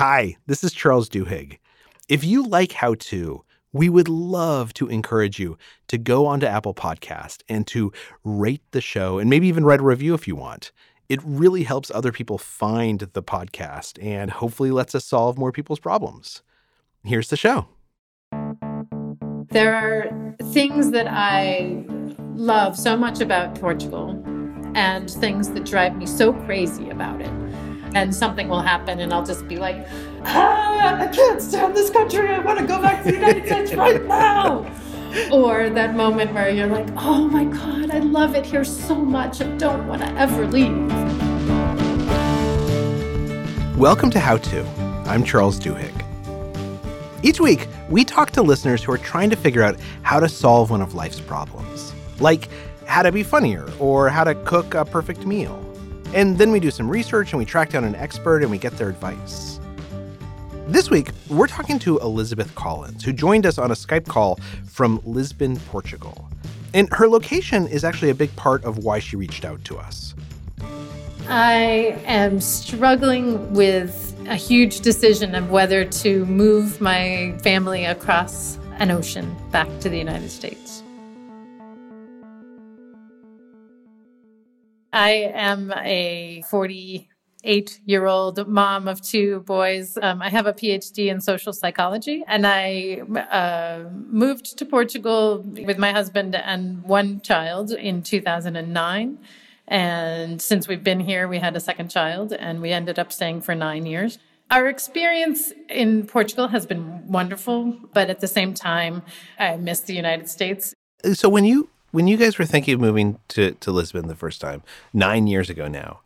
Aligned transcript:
Hi, 0.00 0.38
this 0.46 0.64
is 0.64 0.72
Charles 0.72 1.10
Duhigg. 1.10 1.58
If 2.08 2.24
you 2.24 2.42
like 2.42 2.72
How 2.72 2.94
To, 2.94 3.44
we 3.74 3.90
would 3.90 4.08
love 4.08 4.72
to 4.72 4.88
encourage 4.88 5.38
you 5.38 5.58
to 5.88 5.98
go 5.98 6.24
onto 6.24 6.46
Apple 6.46 6.72
Podcast 6.72 7.42
and 7.50 7.66
to 7.66 7.92
rate 8.24 8.62
the 8.70 8.80
show 8.80 9.18
and 9.18 9.28
maybe 9.28 9.46
even 9.46 9.62
write 9.62 9.80
a 9.80 9.82
review 9.82 10.14
if 10.14 10.26
you 10.26 10.34
want. 10.34 10.72
It 11.10 11.20
really 11.22 11.64
helps 11.64 11.90
other 11.90 12.12
people 12.12 12.38
find 12.38 13.00
the 13.12 13.22
podcast 13.22 14.02
and 14.02 14.30
hopefully 14.30 14.70
lets 14.70 14.94
us 14.94 15.04
solve 15.04 15.36
more 15.36 15.52
people's 15.52 15.80
problems. 15.80 16.40
Here's 17.04 17.28
the 17.28 17.36
show. 17.36 17.68
There 19.50 19.74
are 19.74 20.34
things 20.44 20.92
that 20.92 21.08
I 21.08 21.84
love 22.36 22.78
so 22.78 22.96
much 22.96 23.20
about 23.20 23.60
Portugal 23.60 24.18
and 24.74 25.10
things 25.10 25.50
that 25.50 25.66
drive 25.66 25.94
me 25.94 26.06
so 26.06 26.32
crazy 26.32 26.88
about 26.88 27.20
it. 27.20 27.49
And 27.92 28.14
something 28.14 28.48
will 28.48 28.60
happen, 28.60 29.00
and 29.00 29.12
I'll 29.12 29.24
just 29.24 29.48
be 29.48 29.56
like, 29.56 29.86
ah, 30.24 31.00
I 31.00 31.06
can't 31.08 31.42
stand 31.42 31.76
this 31.76 31.90
country. 31.90 32.28
I 32.28 32.38
want 32.38 32.58
to 32.60 32.66
go 32.66 32.80
back 32.80 33.02
to 33.02 33.10
the 33.10 33.16
United 33.16 33.46
States 33.46 33.74
right 33.74 34.04
now. 34.04 34.70
Or 35.32 35.68
that 35.70 35.96
moment 35.96 36.32
where 36.34 36.50
you're 36.50 36.68
like, 36.68 36.86
oh 36.96 37.26
my 37.26 37.42
God, 37.42 37.90
I 37.90 37.98
love 37.98 38.36
it 38.36 38.46
here 38.46 38.62
so 38.62 38.94
much. 38.94 39.40
I 39.40 39.56
don't 39.56 39.88
want 39.88 40.02
to 40.02 40.08
ever 40.12 40.46
leave. 40.46 40.86
Welcome 43.76 44.08
to 44.10 44.20
How 44.20 44.36
To. 44.36 44.64
I'm 45.06 45.24
Charles 45.24 45.58
Duhigg. 45.58 45.90
Each 47.24 47.40
week, 47.40 47.66
we 47.88 48.04
talk 48.04 48.30
to 48.32 48.42
listeners 48.42 48.84
who 48.84 48.92
are 48.92 48.98
trying 48.98 49.30
to 49.30 49.36
figure 49.36 49.64
out 49.64 49.80
how 50.02 50.20
to 50.20 50.28
solve 50.28 50.70
one 50.70 50.80
of 50.80 50.94
life's 50.94 51.18
problems, 51.18 51.92
like 52.20 52.48
how 52.86 53.02
to 53.02 53.10
be 53.10 53.24
funnier 53.24 53.68
or 53.80 54.08
how 54.08 54.22
to 54.22 54.36
cook 54.36 54.74
a 54.74 54.84
perfect 54.84 55.26
meal. 55.26 55.69
And 56.12 56.36
then 56.36 56.50
we 56.50 56.58
do 56.60 56.70
some 56.70 56.88
research 56.88 57.32
and 57.32 57.38
we 57.38 57.44
track 57.44 57.70
down 57.70 57.84
an 57.84 57.94
expert 57.94 58.42
and 58.42 58.50
we 58.50 58.58
get 58.58 58.76
their 58.76 58.88
advice. 58.88 59.60
This 60.66 60.90
week, 60.90 61.10
we're 61.28 61.46
talking 61.46 61.78
to 61.80 61.98
Elizabeth 61.98 62.54
Collins, 62.54 63.04
who 63.04 63.12
joined 63.12 63.44
us 63.44 63.58
on 63.58 63.70
a 63.70 63.74
Skype 63.74 64.06
call 64.06 64.38
from 64.66 65.00
Lisbon, 65.04 65.56
Portugal. 65.56 66.28
And 66.74 66.88
her 66.92 67.08
location 67.08 67.66
is 67.66 67.84
actually 67.84 68.10
a 68.10 68.14
big 68.14 68.34
part 68.36 68.64
of 68.64 68.78
why 68.78 69.00
she 69.00 69.16
reached 69.16 69.44
out 69.44 69.64
to 69.64 69.78
us. 69.78 70.14
I 71.28 72.00
am 72.06 72.40
struggling 72.40 73.52
with 73.52 74.16
a 74.28 74.36
huge 74.36 74.80
decision 74.80 75.34
of 75.34 75.50
whether 75.50 75.84
to 75.84 76.24
move 76.26 76.80
my 76.80 77.36
family 77.42 77.84
across 77.84 78.58
an 78.78 78.90
ocean 78.90 79.36
back 79.50 79.68
to 79.80 79.88
the 79.88 79.98
United 79.98 80.30
States. 80.30 80.69
I 84.92 85.30
am 85.34 85.72
a 85.76 86.42
48 86.50 87.80
year 87.84 88.06
old 88.06 88.46
mom 88.48 88.88
of 88.88 89.00
two 89.00 89.40
boys. 89.40 89.96
Um, 90.00 90.20
I 90.20 90.28
have 90.28 90.46
a 90.46 90.52
PhD 90.52 91.10
in 91.10 91.20
social 91.20 91.52
psychology, 91.52 92.24
and 92.26 92.46
I 92.46 93.02
uh, 93.30 93.88
moved 93.92 94.58
to 94.58 94.64
Portugal 94.64 95.44
with 95.66 95.78
my 95.78 95.92
husband 95.92 96.34
and 96.34 96.82
one 96.82 97.20
child 97.20 97.70
in 97.70 98.02
2009. 98.02 99.18
And 99.68 100.42
since 100.42 100.66
we've 100.66 100.82
been 100.82 101.00
here, 101.00 101.28
we 101.28 101.38
had 101.38 101.54
a 101.54 101.60
second 101.60 101.90
child, 101.90 102.32
and 102.32 102.60
we 102.60 102.72
ended 102.72 102.98
up 102.98 103.12
staying 103.12 103.42
for 103.42 103.54
nine 103.54 103.86
years. 103.86 104.18
Our 104.50 104.66
experience 104.66 105.52
in 105.68 106.08
Portugal 106.08 106.48
has 106.48 106.66
been 106.66 107.06
wonderful, 107.06 107.78
but 107.94 108.10
at 108.10 108.18
the 108.18 108.26
same 108.26 108.52
time, 108.52 109.02
I 109.38 109.56
miss 109.56 109.78
the 109.80 109.94
United 109.94 110.28
States. 110.28 110.74
So 111.12 111.28
when 111.28 111.44
you 111.44 111.68
when 111.90 112.06
you 112.06 112.16
guys 112.16 112.38
were 112.38 112.46
thinking 112.46 112.74
of 112.74 112.80
moving 112.80 113.18
to, 113.28 113.52
to 113.52 113.70
Lisbon 113.70 114.08
the 114.08 114.14
first 114.14 114.40
time, 114.40 114.62
nine 114.92 115.26
years 115.26 115.50
ago 115.50 115.68
now, 115.68 116.00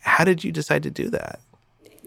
how 0.00 0.24
did 0.24 0.44
you 0.44 0.52
decide 0.52 0.82
to 0.84 0.90
do 0.90 1.10
that? 1.10 1.40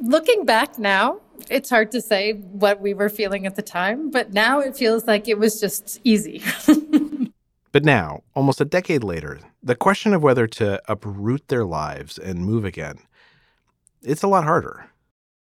Looking 0.02 0.45
back 0.45 0.80
now, 0.80 1.19
it's 1.50 1.69
hard 1.69 1.91
to 1.91 2.02
say 2.02 2.33
what 2.33 2.80
we 2.80 2.94
were 2.94 3.09
feeling 3.09 3.45
at 3.45 3.55
the 3.55 3.61
time, 3.61 4.11
but 4.11 4.33
now 4.33 4.59
it 4.59 4.75
feels 4.75 5.05
like 5.05 5.27
it 5.27 5.38
was 5.38 5.59
just 5.59 6.00
easy. 6.03 6.41
but 7.72 7.83
now, 7.83 8.23
almost 8.35 8.61
a 8.61 8.66
decade 8.66 9.03
later, 9.03 9.39
the 9.62 9.75
question 9.75 10.13
of 10.13 10.23
whether 10.23 10.47
to 10.47 10.81
uproot 10.89 11.47
their 11.50 11.66
lives 11.66 12.18
and 12.18 12.45
move 12.45 12.63
again, 12.63 13.00
it's 14.01 14.23
a 14.23 14.28
lot 14.28 14.45
harder. 14.45 14.89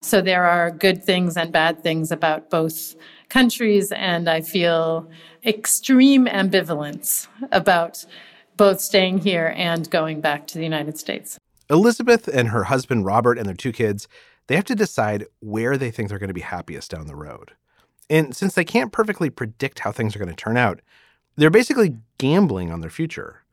So 0.03 0.21
there 0.21 0.45
are 0.45 0.71
good 0.71 1.05
things 1.05 1.37
and 1.37 1.53
bad 1.53 1.83
things 1.83 2.13
about 2.13 2.51
both 2.51 2.95
countries, 3.29 3.93
and 3.93 4.29
I 4.29 4.41
feel 4.41 5.09
extreme 5.45 6.27
ambivalence 6.27 7.29
about 7.53 8.05
both 8.57 8.81
staying 8.81 9.19
here 9.19 9.55
and 9.57 9.89
going 9.91 10.21
back 10.21 10.47
to 10.49 10.59
the 10.59 10.65
United 10.65 10.99
States. 10.99 11.39
Elizabeth 11.71 12.29
and 12.29 12.49
her 12.49 12.65
husband 12.65 13.05
Robert 13.05 13.39
and 13.39 13.47
their 13.47 13.55
two 13.55 13.73
kids, 13.73 14.09
they 14.47 14.57
have 14.57 14.65
to 14.65 14.75
decide 14.75 15.27
where 15.41 15.77
they 15.77 15.91
think 15.91 16.09
they're 16.09 16.19
going 16.19 16.29
to 16.29 16.35
be 16.35 16.41
happiest 16.41 16.91
down 16.91 17.07
the 17.07 17.15
road. 17.15 17.53
And 18.11 18.35
since 18.35 18.55
they 18.55 18.65
can't 18.65 18.93
perfectly 18.93 19.31
predict 19.31 19.81
how 19.81 19.93
things 19.93 20.17
are 20.17 20.19
going 20.19 20.31
to 20.31 20.35
turn 20.35 20.57
out, 20.57 20.81
they're 21.37 21.51
basically 21.51 21.97
gambling 22.17 22.73
on 22.73 22.81
their 22.81 22.91
future, 22.91 23.45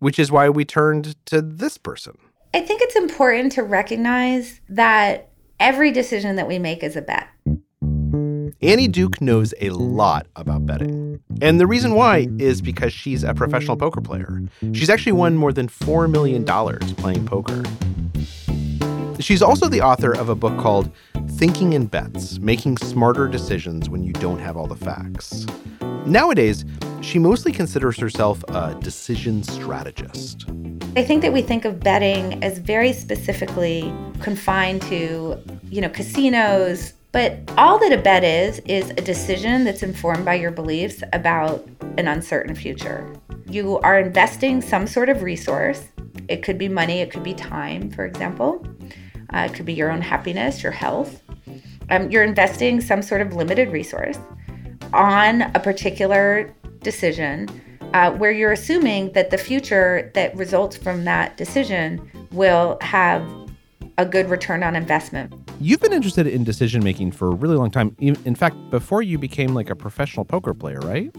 which 0.00 0.18
is 0.18 0.30
why 0.32 0.48
we 0.48 0.64
turned 0.64 1.14
to 1.26 1.40
this 1.40 1.78
person. 1.78 2.18
I 2.52 2.60
think 2.60 2.82
it's 2.82 2.96
important 2.96 3.52
to 3.52 3.62
recognize 3.62 4.60
that 4.68 5.30
every 5.58 5.92
decision 5.92 6.36
that 6.36 6.48
we 6.48 6.58
make 6.58 6.82
is 6.82 6.96
a 6.96 7.02
bet. 7.02 7.28
Annie 8.62 8.86
Duke 8.86 9.20
knows 9.20 9.52
a 9.60 9.70
lot 9.70 10.28
about 10.36 10.66
betting. 10.66 11.18
And 11.40 11.58
the 11.58 11.66
reason 11.66 11.94
why 11.94 12.28
is 12.38 12.62
because 12.62 12.92
she's 12.92 13.24
a 13.24 13.34
professional 13.34 13.76
poker 13.76 14.00
player. 14.00 14.40
She's 14.72 14.88
actually 14.88 15.12
won 15.12 15.34
more 15.34 15.52
than 15.52 15.66
$4 15.66 16.08
million 16.08 16.44
playing 16.44 17.26
poker. 17.26 17.64
She's 19.20 19.42
also 19.42 19.68
the 19.68 19.80
author 19.80 20.12
of 20.12 20.28
a 20.28 20.36
book 20.36 20.56
called 20.60 20.92
Thinking 21.30 21.72
in 21.72 21.86
Bets 21.86 22.38
Making 22.38 22.76
Smarter 22.76 23.26
Decisions 23.26 23.88
When 23.88 24.04
You 24.04 24.12
Don't 24.12 24.38
Have 24.38 24.56
All 24.56 24.68
the 24.68 24.76
Facts. 24.76 25.44
Nowadays, 26.06 26.64
she 27.00 27.18
mostly 27.18 27.50
considers 27.50 27.98
herself 27.98 28.44
a 28.46 28.76
decision 28.76 29.42
strategist. 29.42 30.44
I 30.96 31.02
think 31.02 31.22
that 31.22 31.32
we 31.32 31.42
think 31.42 31.64
of 31.64 31.80
betting 31.80 32.42
as 32.44 32.58
very 32.58 32.92
specifically 32.92 33.92
confined 34.20 34.82
to, 34.82 35.36
you 35.64 35.80
know, 35.80 35.88
casinos, 35.88 36.92
but 37.12 37.38
all 37.58 37.78
that 37.78 37.92
a 37.92 37.98
bet 37.98 38.24
is, 38.24 38.58
is 38.60 38.90
a 38.90 38.94
decision 38.94 39.64
that's 39.64 39.82
informed 39.82 40.24
by 40.24 40.34
your 40.34 40.50
beliefs 40.50 41.02
about 41.12 41.66
an 41.98 42.08
uncertain 42.08 42.54
future. 42.54 43.14
You 43.46 43.78
are 43.80 43.98
investing 43.98 44.62
some 44.62 44.86
sort 44.86 45.10
of 45.10 45.22
resource. 45.22 45.84
It 46.28 46.42
could 46.42 46.56
be 46.56 46.68
money, 46.68 47.00
it 47.00 47.10
could 47.10 47.22
be 47.22 47.34
time, 47.34 47.90
for 47.90 48.06
example. 48.06 48.66
Uh, 49.34 49.48
it 49.50 49.54
could 49.54 49.66
be 49.66 49.74
your 49.74 49.90
own 49.90 50.00
happiness, 50.00 50.62
your 50.62 50.72
health. 50.72 51.22
Um, 51.90 52.10
you're 52.10 52.24
investing 52.24 52.80
some 52.80 53.02
sort 53.02 53.20
of 53.20 53.34
limited 53.34 53.70
resource 53.70 54.18
on 54.94 55.42
a 55.54 55.60
particular 55.60 56.54
decision 56.80 57.48
uh, 57.92 58.10
where 58.12 58.30
you're 58.30 58.52
assuming 58.52 59.12
that 59.12 59.30
the 59.30 59.38
future 59.38 60.10
that 60.14 60.34
results 60.34 60.76
from 60.76 61.04
that 61.04 61.36
decision 61.36 62.10
will 62.32 62.78
have 62.80 63.22
a 63.98 64.06
good 64.06 64.30
return 64.30 64.62
on 64.62 64.74
investment. 64.74 65.41
You've 65.62 65.80
been 65.80 65.92
interested 65.92 66.26
in 66.26 66.42
decision 66.42 66.82
making 66.82 67.12
for 67.12 67.28
a 67.28 67.34
really 67.34 67.56
long 67.56 67.70
time. 67.70 67.94
In 68.00 68.34
fact, 68.34 68.56
before 68.70 69.00
you 69.00 69.16
became 69.16 69.54
like 69.54 69.70
a 69.70 69.76
professional 69.76 70.24
poker 70.24 70.54
player, 70.54 70.80
right? 70.80 71.14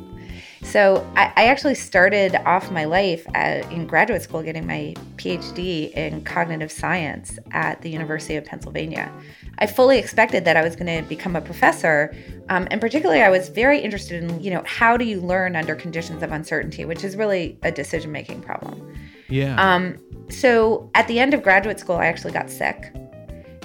So 0.64 1.10
I, 1.16 1.32
I 1.38 1.46
actually 1.46 1.76
started 1.76 2.36
off 2.46 2.70
my 2.70 2.84
life 2.84 3.26
at, 3.36 3.72
in 3.72 3.88
graduate 3.88 4.22
school 4.22 4.44
getting 4.44 4.68
my 4.68 4.96
PhD 5.16 5.92
in 5.94 6.26
cognitive 6.26 6.74
science 6.74 7.40
at 7.52 7.82
the 7.84 7.90
University 7.90 8.36
of 8.36 8.44
Pennsylvania. 8.44 9.10
I 9.60 9.66
fully 9.66 9.98
expected 9.98 10.44
that 10.44 10.58
I 10.58 10.62
was 10.62 10.76
going 10.76 11.04
to 11.04 11.08
become 11.08 11.38
a 11.38 11.42
professor, 11.42 12.14
um, 12.50 12.68
and 12.70 12.82
particularly 12.82 13.22
I 13.22 13.30
was 13.30 13.48
very 13.48 13.80
interested 13.80 14.24
in 14.24 14.42
you 14.42 14.52
know 14.52 14.64
how 14.66 14.98
do 14.98 15.06
you 15.06 15.22
learn 15.22 15.56
under 15.56 15.74
conditions 15.74 16.22
of 16.22 16.34
uncertainty, 16.34 16.84
which 16.84 17.06
is 17.06 17.16
really 17.16 17.58
a 17.64 17.72
decision 17.72 18.12
making 18.12 18.42
problem. 18.42 18.94
Yeah. 19.30 19.56
Um, 19.56 19.98
so 20.30 20.90
at 20.96 21.08
the 21.08 21.20
end 21.20 21.34
of 21.34 21.44
graduate 21.44 21.80
school, 21.80 21.96
I 21.96 22.08
actually 22.08 22.34
got 22.34 22.50
sick, 22.50 22.94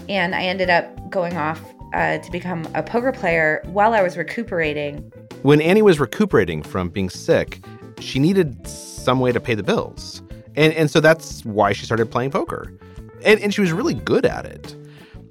and 0.09 0.35
I 0.35 0.43
ended 0.43 0.71
up 0.71 1.11
going 1.11 1.37
off 1.37 1.61
uh, 1.95 2.19
to 2.19 2.31
become 2.31 2.67
a 2.75 2.83
poker 2.83 3.13
player 3.13 3.63
while 3.67 3.95
I 3.95 4.03
was 4.03 4.17
recuperating. 4.17 5.13
When 5.43 5.61
Annie 5.61 5.83
was 5.83 6.01
recuperating 6.01 6.63
from 6.63 6.89
being 6.89 7.11
sick, 7.11 7.61
she 8.01 8.19
needed 8.19 8.67
some 8.67 9.21
way 9.21 9.33
to 9.33 9.41
pay 9.41 9.55
the 9.55 9.63
bills, 9.63 10.23
and 10.57 10.73
and 10.75 10.91
so 10.91 11.01
that's 11.01 11.45
why 11.45 11.73
she 11.73 11.85
started 11.85 12.11
playing 12.11 12.31
poker, 12.31 12.73
and 13.25 13.41
and 13.41 13.55
she 13.55 13.61
was 13.61 13.73
really 13.73 13.95
good 13.95 14.27
at 14.27 14.45
it. 14.45 14.75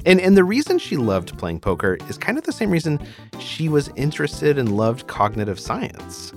And 0.05 0.19
and 0.21 0.37
the 0.37 0.43
reason 0.43 0.79
she 0.79 0.97
loved 0.97 1.37
playing 1.37 1.59
poker 1.59 1.97
is 2.09 2.17
kind 2.17 2.37
of 2.37 2.45
the 2.45 2.51
same 2.51 2.71
reason 2.71 2.99
she 3.39 3.69
was 3.69 3.89
interested 3.95 4.57
and 4.57 4.75
loved 4.75 5.07
cognitive 5.07 5.59
science, 5.59 6.33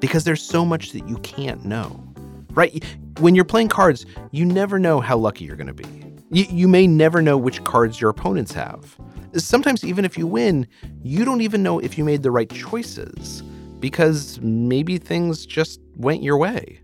because 0.00 0.24
there's 0.24 0.42
so 0.42 0.64
much 0.64 0.92
that 0.92 1.08
you 1.08 1.16
can't 1.18 1.64
know 1.64 2.04
right? 2.54 2.84
When 3.20 3.34
you're 3.34 3.44
playing 3.44 3.68
cards, 3.68 4.06
you 4.30 4.44
never 4.44 4.78
know 4.78 5.00
how 5.00 5.16
lucky 5.16 5.44
you're 5.44 5.56
going 5.56 5.66
to 5.66 5.74
be. 5.74 6.03
You, 6.34 6.46
you 6.50 6.66
may 6.66 6.88
never 6.88 7.22
know 7.22 7.38
which 7.38 7.62
cards 7.62 8.00
your 8.00 8.10
opponents 8.10 8.52
have. 8.54 8.96
Sometimes, 9.36 9.84
even 9.84 10.04
if 10.04 10.18
you 10.18 10.26
win, 10.26 10.66
you 11.00 11.24
don't 11.24 11.42
even 11.42 11.62
know 11.62 11.78
if 11.78 11.96
you 11.96 12.02
made 12.02 12.24
the 12.24 12.32
right 12.32 12.50
choices 12.50 13.42
because 13.78 14.40
maybe 14.40 14.98
things 14.98 15.46
just 15.46 15.80
went 15.96 16.24
your 16.24 16.36
way. 16.36 16.80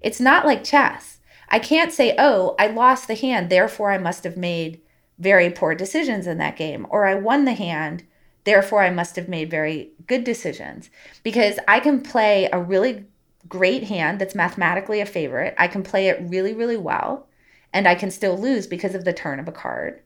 It's 0.00 0.18
not 0.18 0.44
like 0.44 0.64
chess. 0.64 1.20
I 1.48 1.60
can't 1.60 1.92
say, 1.92 2.16
oh, 2.18 2.56
I 2.58 2.66
lost 2.66 3.06
the 3.06 3.14
hand, 3.14 3.50
therefore 3.50 3.92
I 3.92 3.98
must 3.98 4.24
have 4.24 4.36
made 4.36 4.80
very 5.16 5.48
poor 5.48 5.76
decisions 5.76 6.26
in 6.26 6.38
that 6.38 6.56
game, 6.56 6.84
or 6.90 7.06
I 7.06 7.14
won 7.14 7.44
the 7.44 7.52
hand, 7.52 8.02
therefore 8.42 8.82
I 8.82 8.90
must 8.90 9.14
have 9.14 9.28
made 9.28 9.48
very 9.48 9.92
good 10.08 10.24
decisions. 10.24 10.90
Because 11.22 11.60
I 11.68 11.78
can 11.78 12.00
play 12.00 12.48
a 12.52 12.58
really 12.58 13.04
great 13.48 13.84
hand 13.84 14.20
that's 14.20 14.34
mathematically 14.34 15.00
a 15.00 15.06
favorite, 15.06 15.54
I 15.56 15.68
can 15.68 15.84
play 15.84 16.08
it 16.08 16.20
really, 16.22 16.52
really 16.52 16.76
well, 16.76 17.28
and 17.72 17.88
I 17.88 17.94
can 17.94 18.10
still 18.10 18.38
lose 18.38 18.66
because 18.66 18.94
of 18.94 19.04
the 19.04 19.12
turn 19.12 19.40
of 19.40 19.48
a 19.48 19.52
card. 19.52 20.02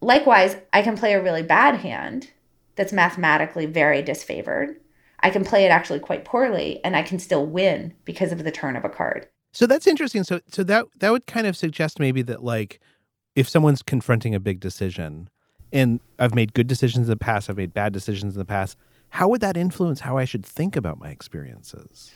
Likewise, 0.00 0.56
I 0.72 0.82
can 0.82 0.96
play 0.96 1.12
a 1.12 1.22
really 1.22 1.42
bad 1.42 1.76
hand 1.76 2.30
that's 2.76 2.92
mathematically 2.92 3.66
very 3.66 4.02
disfavored. 4.02 4.76
I 5.20 5.30
can 5.30 5.44
play 5.44 5.64
it 5.64 5.68
actually 5.68 6.00
quite 6.00 6.24
poorly 6.24 6.80
and 6.84 6.96
I 6.96 7.02
can 7.02 7.18
still 7.18 7.46
win 7.46 7.94
because 8.04 8.32
of 8.32 8.42
the 8.42 8.50
turn 8.50 8.76
of 8.76 8.84
a 8.84 8.88
card. 8.88 9.28
So 9.52 9.66
that's 9.66 9.86
interesting. 9.86 10.24
So 10.24 10.40
so 10.48 10.64
that 10.64 10.86
that 10.98 11.12
would 11.12 11.26
kind 11.26 11.46
of 11.46 11.56
suggest 11.56 12.00
maybe 12.00 12.22
that 12.22 12.42
like 12.42 12.80
if 13.36 13.48
someone's 13.48 13.82
confronting 13.82 14.34
a 14.34 14.40
big 14.40 14.60
decision 14.60 15.28
and 15.72 16.00
I've 16.18 16.34
made 16.34 16.54
good 16.54 16.66
decisions 16.66 17.06
in 17.06 17.10
the 17.10 17.16
past, 17.16 17.48
I've 17.48 17.56
made 17.56 17.72
bad 17.72 17.92
decisions 17.92 18.34
in 18.34 18.38
the 18.38 18.44
past, 18.44 18.76
how 19.10 19.28
would 19.28 19.40
that 19.42 19.56
influence 19.56 20.00
how 20.00 20.16
I 20.16 20.24
should 20.24 20.44
think 20.44 20.74
about 20.74 20.98
my 20.98 21.10
experiences? 21.10 22.10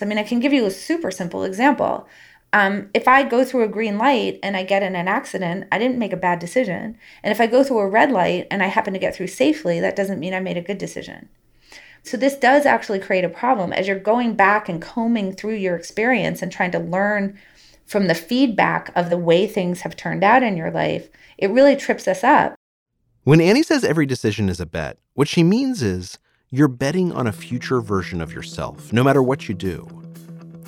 I 0.00 0.06
mean, 0.06 0.18
I 0.18 0.22
can 0.22 0.40
give 0.40 0.52
you 0.52 0.64
a 0.66 0.70
super 0.70 1.10
simple 1.10 1.44
example. 1.44 2.06
Um, 2.52 2.88
if 2.94 3.06
I 3.06 3.24
go 3.24 3.44
through 3.44 3.64
a 3.64 3.68
green 3.68 3.98
light 3.98 4.38
and 4.42 4.56
I 4.56 4.62
get 4.62 4.82
in 4.82 4.96
an 4.96 5.06
accident, 5.06 5.66
I 5.70 5.78
didn't 5.78 5.98
make 5.98 6.14
a 6.14 6.16
bad 6.16 6.38
decision. 6.38 6.96
And 7.22 7.30
if 7.30 7.40
I 7.40 7.46
go 7.46 7.62
through 7.62 7.80
a 7.80 7.88
red 7.88 8.10
light 8.10 8.46
and 8.50 8.62
I 8.62 8.66
happen 8.66 8.94
to 8.94 8.98
get 8.98 9.14
through 9.14 9.26
safely, 9.26 9.80
that 9.80 9.96
doesn't 9.96 10.18
mean 10.18 10.32
I 10.32 10.40
made 10.40 10.56
a 10.56 10.62
good 10.62 10.78
decision. 10.78 11.28
So, 12.02 12.16
this 12.16 12.36
does 12.36 12.64
actually 12.64 13.00
create 13.00 13.24
a 13.24 13.28
problem 13.28 13.72
as 13.72 13.86
you're 13.86 13.98
going 13.98 14.34
back 14.34 14.68
and 14.68 14.80
combing 14.80 15.34
through 15.34 15.56
your 15.56 15.76
experience 15.76 16.40
and 16.40 16.50
trying 16.50 16.70
to 16.70 16.78
learn 16.78 17.38
from 17.84 18.06
the 18.06 18.14
feedback 18.14 18.92
of 18.94 19.10
the 19.10 19.18
way 19.18 19.46
things 19.46 19.80
have 19.82 19.96
turned 19.96 20.24
out 20.24 20.42
in 20.42 20.56
your 20.56 20.70
life. 20.70 21.08
It 21.36 21.50
really 21.50 21.76
trips 21.76 22.08
us 22.08 22.24
up. 22.24 22.54
When 23.24 23.40
Annie 23.40 23.62
says 23.62 23.84
every 23.84 24.06
decision 24.06 24.48
is 24.48 24.60
a 24.60 24.66
bet, 24.66 24.96
what 25.14 25.28
she 25.28 25.42
means 25.42 25.82
is 25.82 26.18
you're 26.50 26.68
betting 26.68 27.12
on 27.12 27.26
a 27.26 27.32
future 27.32 27.80
version 27.80 28.22
of 28.22 28.32
yourself, 28.32 28.90
no 28.92 29.04
matter 29.04 29.22
what 29.22 29.48
you 29.48 29.54
do. 29.54 30.07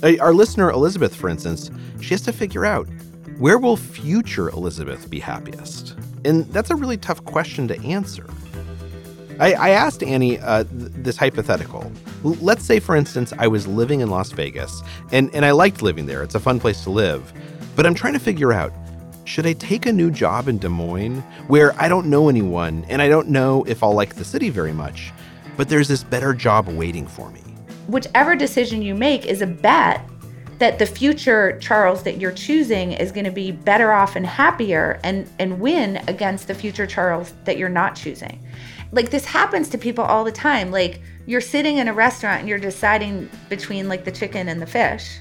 Our 0.02 0.32
listener, 0.32 0.70
Elizabeth, 0.70 1.14
for 1.14 1.28
instance, 1.28 1.70
she 2.00 2.10
has 2.10 2.22
to 2.22 2.32
figure 2.32 2.64
out 2.64 2.88
where 3.38 3.58
will 3.58 3.76
future 3.76 4.48
Elizabeth 4.50 5.10
be 5.10 5.20
happiest? 5.20 5.96
And 6.24 6.46
that's 6.52 6.70
a 6.70 6.76
really 6.76 6.96
tough 6.96 7.24
question 7.24 7.68
to 7.68 7.80
answer. 7.82 8.26
I, 9.38 9.54
I 9.54 9.68
asked 9.70 10.02
Annie 10.02 10.38
uh, 10.38 10.64
th- 10.64 10.92
this 10.92 11.16
hypothetical. 11.16 11.90
L- 12.24 12.36
let's 12.40 12.64
say, 12.64 12.80
for 12.80 12.96
instance, 12.96 13.32
I 13.38 13.46
was 13.46 13.66
living 13.66 14.00
in 14.00 14.10
Las 14.10 14.32
Vegas 14.32 14.82
and, 15.12 15.34
and 15.34 15.44
I 15.44 15.50
liked 15.52 15.80
living 15.80 16.06
there. 16.06 16.22
It's 16.22 16.34
a 16.34 16.40
fun 16.40 16.60
place 16.60 16.82
to 16.84 16.90
live. 16.90 17.32
But 17.76 17.86
I'm 17.86 17.94
trying 17.94 18.12
to 18.12 18.18
figure 18.18 18.52
out 18.52 18.72
should 19.24 19.46
I 19.46 19.52
take 19.54 19.86
a 19.86 19.92
new 19.92 20.10
job 20.10 20.48
in 20.48 20.58
Des 20.58 20.68
Moines 20.68 21.20
where 21.46 21.72
I 21.80 21.88
don't 21.88 22.06
know 22.06 22.28
anyone 22.28 22.84
and 22.88 23.00
I 23.00 23.08
don't 23.08 23.28
know 23.28 23.64
if 23.64 23.82
I'll 23.82 23.94
like 23.94 24.16
the 24.16 24.24
city 24.24 24.50
very 24.50 24.72
much, 24.72 25.12
but 25.56 25.68
there's 25.68 25.88
this 25.88 26.02
better 26.02 26.34
job 26.34 26.68
waiting 26.68 27.06
for 27.06 27.30
me? 27.30 27.49
Whichever 27.90 28.36
decision 28.36 28.82
you 28.82 28.94
make 28.94 29.26
is 29.26 29.42
a 29.42 29.46
bet 29.46 30.04
that 30.58 30.78
the 30.78 30.86
future 30.86 31.58
Charles 31.58 32.02
that 32.02 32.18
you're 32.18 32.32
choosing 32.32 32.92
is 32.92 33.12
going 33.12 33.24
to 33.24 33.30
be 33.30 33.50
better 33.50 33.92
off 33.92 34.14
and 34.14 34.26
happier 34.26 35.00
and, 35.04 35.28
and 35.38 35.58
win 35.58 35.96
against 36.06 36.48
the 36.48 36.54
future 36.54 36.86
Charles 36.86 37.32
that 37.44 37.56
you're 37.56 37.70
not 37.70 37.94
choosing 37.94 38.38
like 38.92 39.10
this 39.10 39.24
happens 39.24 39.68
to 39.70 39.78
people 39.78 40.04
all 40.04 40.24
the 40.24 40.32
time. 40.32 40.70
Like 40.70 41.00
you're 41.26 41.40
sitting 41.40 41.78
in 41.78 41.88
a 41.88 41.94
restaurant 41.94 42.40
and 42.40 42.48
you're 42.48 42.58
deciding 42.58 43.30
between 43.48 43.88
like 43.88 44.04
the 44.04 44.12
chicken 44.12 44.48
and 44.48 44.60
the 44.60 44.66
fish. 44.66 45.18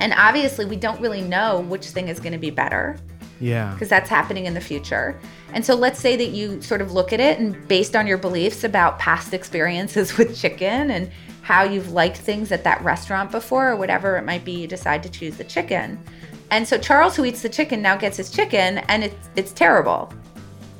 And 0.00 0.12
obviously, 0.14 0.64
we 0.64 0.76
don't 0.76 1.00
really 1.00 1.20
know 1.20 1.60
which 1.60 1.86
thing 1.86 2.08
is 2.08 2.18
going 2.18 2.32
to 2.32 2.38
be 2.38 2.50
better. 2.50 2.96
Yeah. 3.40 3.72
Because 3.72 3.88
that's 3.88 4.08
happening 4.08 4.46
in 4.46 4.54
the 4.54 4.60
future. 4.60 5.18
And 5.52 5.64
so 5.64 5.74
let's 5.74 6.00
say 6.00 6.16
that 6.16 6.30
you 6.30 6.60
sort 6.62 6.80
of 6.80 6.92
look 6.92 7.12
at 7.12 7.20
it 7.20 7.38
and 7.38 7.68
based 7.68 7.94
on 7.94 8.06
your 8.06 8.18
beliefs 8.18 8.64
about 8.64 8.98
past 8.98 9.32
experiences 9.32 10.16
with 10.18 10.36
chicken 10.36 10.90
and 10.90 11.10
how 11.44 11.62
you've 11.62 11.92
liked 11.92 12.16
things 12.16 12.50
at 12.52 12.64
that 12.64 12.82
restaurant 12.82 13.30
before 13.30 13.68
or 13.68 13.76
whatever 13.76 14.16
it 14.16 14.24
might 14.24 14.46
be, 14.46 14.52
you 14.52 14.66
decide 14.66 15.02
to 15.02 15.10
choose 15.10 15.36
the 15.36 15.44
chicken. 15.44 16.02
And 16.50 16.66
so 16.66 16.78
Charles, 16.78 17.14
who 17.14 17.26
eats 17.26 17.42
the 17.42 17.50
chicken, 17.50 17.82
now 17.82 17.98
gets 17.98 18.16
his 18.16 18.30
chicken 18.30 18.78
and 18.88 19.04
it's, 19.04 19.28
it's 19.36 19.52
terrible. 19.52 20.10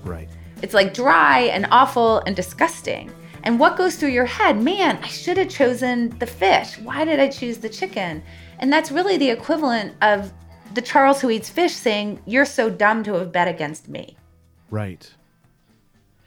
Right. 0.05 0.26
It's 0.62 0.72
like 0.72 0.94
dry 0.94 1.40
and 1.40 1.66
awful 1.70 2.20
and 2.20 2.34
disgusting. 2.34 3.12
And 3.43 3.61
what 3.61 3.76
goes 3.76 3.96
through 3.96 4.08
your 4.08 4.25
head? 4.25 4.58
Man, 4.58 4.99
I 5.02 5.08
should 5.08 5.37
have 5.37 5.50
chosen 5.50 6.19
the 6.19 6.26
fish. 6.26 6.78
Why 6.78 7.05
did 7.05 7.20
I 7.20 7.28
choose 7.28 7.58
the 7.58 7.69
chicken? 7.69 8.22
And 8.58 8.72
that's 8.72 8.90
really 8.90 9.19
the 9.19 9.28
equivalent 9.28 9.94
of 10.00 10.32
the 10.72 10.81
Charles 10.81 11.20
who 11.20 11.28
eats 11.28 11.50
fish 11.50 11.75
saying, 11.75 12.22
You're 12.25 12.46
so 12.46 12.70
dumb 12.70 13.05
to 13.05 13.12
have 13.14 13.32
bet 13.32 13.49
against 13.49 13.90
me. 13.90 14.17
Right. 14.70 15.12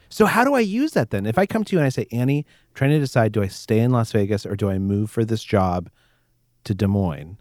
So, 0.09 0.25
how 0.25 0.43
do 0.43 0.53
I 0.53 0.59
use 0.59 0.91
that 0.91 1.09
then? 1.09 1.25
If 1.25 1.37
I 1.37 1.45
come 1.45 1.63
to 1.63 1.75
you 1.75 1.79
and 1.79 1.85
I 1.85 1.89
say, 1.89 2.07
Annie, 2.11 2.45
trying 2.77 2.91
to 2.91 2.99
decide, 2.99 3.33
do 3.33 3.43
I 3.43 3.47
stay 3.47 3.79
in 3.79 3.91
Las 3.91 4.11
Vegas 4.13 4.45
or 4.45 4.55
do 4.55 4.69
I 4.69 4.77
move 4.77 5.11
for 5.11 5.25
this 5.25 5.43
job 5.43 5.89
to 6.63 6.73
Des 6.73 6.87
Moines? 6.87 7.37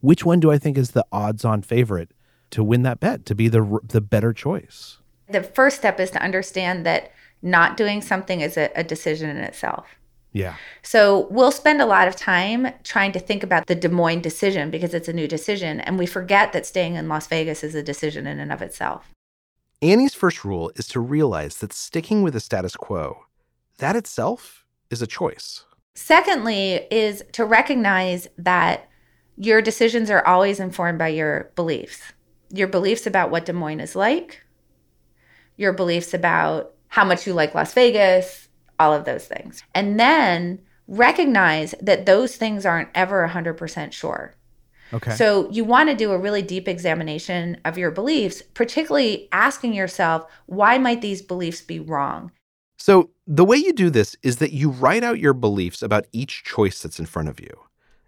Which 0.00 0.24
one 0.24 0.40
do 0.40 0.50
I 0.50 0.58
think 0.58 0.76
is 0.76 0.90
the 0.90 1.06
odds 1.12 1.44
on 1.44 1.62
favorite 1.62 2.10
to 2.50 2.64
win 2.64 2.82
that 2.82 2.98
bet, 2.98 3.24
to 3.26 3.34
be 3.34 3.48
the, 3.48 3.78
the 3.84 4.00
better 4.00 4.32
choice? 4.32 4.98
the 5.32 5.42
first 5.42 5.76
step 5.78 5.98
is 5.98 6.10
to 6.12 6.22
understand 6.22 6.86
that 6.86 7.12
not 7.42 7.76
doing 7.76 8.00
something 8.00 8.40
is 8.40 8.56
a, 8.56 8.70
a 8.76 8.84
decision 8.84 9.30
in 9.30 9.38
itself. 9.38 9.86
Yeah. 10.32 10.54
So 10.82 11.26
we'll 11.30 11.52
spend 11.52 11.82
a 11.82 11.86
lot 11.86 12.08
of 12.08 12.16
time 12.16 12.68
trying 12.84 13.12
to 13.12 13.18
think 13.18 13.42
about 13.42 13.66
the 13.66 13.74
Des 13.74 13.88
Moines 13.88 14.22
decision 14.22 14.70
because 14.70 14.94
it's 14.94 15.08
a 15.08 15.12
new 15.12 15.28
decision. 15.28 15.80
And 15.80 15.98
we 15.98 16.06
forget 16.06 16.52
that 16.52 16.64
staying 16.64 16.94
in 16.94 17.08
Las 17.08 17.26
Vegas 17.26 17.62
is 17.62 17.74
a 17.74 17.82
decision 17.82 18.26
in 18.26 18.38
and 18.38 18.52
of 18.52 18.62
itself. 18.62 19.10
Annie's 19.82 20.14
first 20.14 20.44
rule 20.44 20.72
is 20.76 20.86
to 20.88 21.00
realize 21.00 21.56
that 21.56 21.72
sticking 21.72 22.22
with 22.22 22.32
the 22.32 22.40
status 22.40 22.76
quo, 22.76 23.24
that 23.78 23.96
itself 23.96 24.61
is 24.92 25.02
a 25.02 25.06
choice. 25.06 25.64
Secondly, 25.94 26.86
is 26.90 27.22
to 27.32 27.44
recognize 27.44 28.28
that 28.38 28.88
your 29.36 29.60
decisions 29.62 30.10
are 30.10 30.26
always 30.26 30.60
informed 30.60 30.98
by 30.98 31.08
your 31.08 31.50
beliefs. 31.56 32.00
Your 32.50 32.68
beliefs 32.68 33.06
about 33.06 33.30
what 33.30 33.46
Des 33.46 33.52
Moines 33.52 33.80
is 33.80 33.96
like, 33.96 34.42
your 35.56 35.72
beliefs 35.72 36.12
about 36.12 36.74
how 36.88 37.04
much 37.04 37.26
you 37.26 37.32
like 37.32 37.54
Las 37.54 37.72
Vegas, 37.72 38.48
all 38.78 38.92
of 38.92 39.04
those 39.04 39.26
things. 39.26 39.62
And 39.74 39.98
then 39.98 40.60
recognize 40.86 41.74
that 41.80 42.04
those 42.04 42.36
things 42.36 42.66
aren't 42.66 42.90
ever 42.94 43.26
100% 43.26 43.92
sure. 43.92 44.34
Okay. 44.92 45.12
So 45.12 45.50
you 45.50 45.64
want 45.64 45.88
to 45.88 45.96
do 45.96 46.12
a 46.12 46.18
really 46.18 46.42
deep 46.42 46.68
examination 46.68 47.58
of 47.64 47.78
your 47.78 47.90
beliefs, 47.90 48.42
particularly 48.52 49.28
asking 49.32 49.72
yourself, 49.72 50.30
why 50.46 50.76
might 50.76 51.00
these 51.00 51.22
beliefs 51.22 51.62
be 51.62 51.80
wrong? 51.80 52.30
So 52.82 53.10
the 53.28 53.44
way 53.44 53.58
you 53.58 53.72
do 53.72 53.90
this 53.90 54.16
is 54.24 54.38
that 54.38 54.52
you 54.52 54.68
write 54.68 55.04
out 55.04 55.20
your 55.20 55.34
beliefs 55.34 55.82
about 55.82 56.08
each 56.10 56.42
choice 56.42 56.82
that's 56.82 56.98
in 56.98 57.06
front 57.06 57.28
of 57.28 57.38
you. 57.38 57.54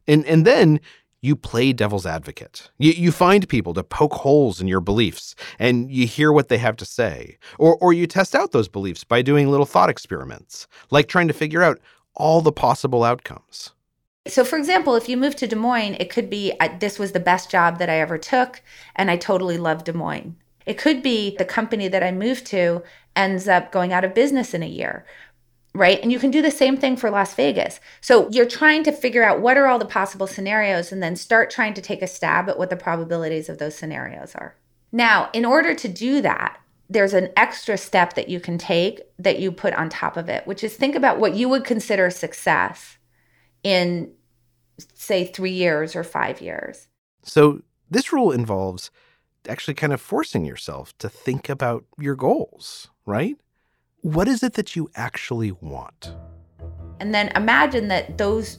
And 0.09 0.27
and 0.27 0.45
then 0.45 0.81
you 1.23 1.37
play 1.37 1.73
devil's 1.73 2.05
advocate. 2.05 2.73
You, 2.79 2.91
you 2.91 3.13
find 3.13 3.49
people 3.49 3.73
to 3.75 3.85
poke 3.85 4.15
holes 4.15 4.61
in 4.61 4.67
your 4.67 4.81
beliefs 4.81 5.37
and 5.61 5.93
you 5.93 6.09
hear 6.09 6.33
what 6.33 6.49
they 6.49 6.59
have 6.59 6.77
to 6.79 6.85
say. 6.85 7.39
Or, 7.57 7.77
or 7.77 7.93
you 7.93 8.09
test 8.09 8.35
out 8.35 8.51
those 8.51 8.67
beliefs 8.67 9.05
by 9.05 9.23
doing 9.23 9.49
little 9.49 9.65
thought 9.65 9.91
experiments, 9.91 10.67
like 10.91 11.07
trying 11.07 11.29
to 11.29 11.35
figure 11.35 11.63
out 11.63 11.79
all 12.17 12.41
the 12.41 12.51
possible 12.51 13.05
outcomes. 13.05 13.71
So, 14.27 14.45
for 14.45 14.59
example, 14.59 14.97
if 14.97 15.09
you 15.09 15.17
move 15.17 15.37
to 15.37 15.47
Des 15.47 15.55
Moines, 15.55 15.95
it 16.01 16.11
could 16.11 16.29
be 16.29 16.53
this 16.81 16.99
was 16.99 17.13
the 17.13 17.21
best 17.21 17.49
job 17.49 17.79
that 17.79 17.89
I 17.89 18.01
ever 18.01 18.19
took, 18.19 18.61
and 18.97 19.09
I 19.09 19.19
totally 19.19 19.57
love 19.57 19.85
Des 19.85 19.93
Moines. 19.93 20.35
It 20.67 20.79
could 20.79 21.03
be 21.03 21.37
the 21.37 21.45
company 21.45 21.89
that 21.89 22.03
I 22.03 22.11
moved 22.11 22.47
to 22.47 22.83
ends 23.17 23.49
up 23.49 23.71
going 23.73 23.93
out 23.93 24.05
of 24.05 24.15
business 24.15 24.55
in 24.55 24.63
a 24.63 24.69
year 24.69 25.05
right? 25.75 26.01
And 26.03 26.13
you 26.13 26.19
can 26.19 26.31
do 26.31 26.41
the 26.41 26.51
same 26.51 26.77
thing 26.77 26.97
for 26.97 27.11
Las 27.11 27.35
Vegas. 27.35 27.81
So 28.01 28.29
you're 28.31 28.47
trying 28.47 28.85
to 28.85 28.93
figure 28.93 29.25
out 29.25 29.41
what 29.41 29.57
are 29.57 29.67
all 29.67 29.79
the 29.79 29.85
possible 29.85 30.27
scenarios 30.27 30.93
and 30.93 31.03
then 31.03 31.17
start 31.17 31.51
trying 31.51 31.75
to 31.75 31.83
take 31.83 32.01
a 32.01 32.07
stab 32.07 32.49
at 32.49 32.59
what 32.59 32.71
the 32.71 32.77
probabilities 32.77 33.49
of 33.49 33.59
those 33.59 33.75
scenarios 33.75 34.35
are. 34.37 34.55
Now, 34.93 35.31
in 35.33 35.45
order 35.45 35.75
to 35.75 35.89
do 35.89 36.21
that, 36.21 36.61
there's 36.89 37.15
an 37.15 37.31
extra 37.37 37.77
step 37.77 38.15
that 38.15 38.29
you 38.29 38.39
can 38.39 38.57
take 38.57 39.01
that 39.19 39.41
you 39.41 39.51
put 39.51 39.75
on 39.75 39.89
top 39.89 40.17
of 40.17 40.29
it, 40.29 40.47
which 40.47 40.63
is 40.63 40.77
think 40.77 40.95
about 40.95 41.19
what 41.19 41.35
you 41.35 41.49
would 41.49 41.65
consider 41.65 42.09
success 42.11 42.99
in, 43.65 44.13
say, 44.95 45.27
three 45.27 45.51
years 45.51 45.97
or 45.97 46.05
five 46.05 46.41
years. 46.41 46.87
So 47.25 47.63
this 47.91 48.13
rule 48.13 48.31
involves 48.31 48.91
actually 49.49 49.75
kind 49.75 49.93
of 49.93 50.01
forcing 50.01 50.45
yourself 50.45 50.97
to 50.99 51.09
think 51.09 51.49
about 51.49 51.85
your 51.99 52.15
goals, 52.15 52.91
right? 53.07 53.37
what 54.05 54.29
is 54.29 54.43
it 54.43 54.53
that 54.53 54.77
you 54.77 54.91
actually 54.97 55.51
want? 55.51 56.15
And 57.01 57.15
then 57.15 57.29
imagine 57.35 57.89
that 57.89 58.19
those 58.19 58.59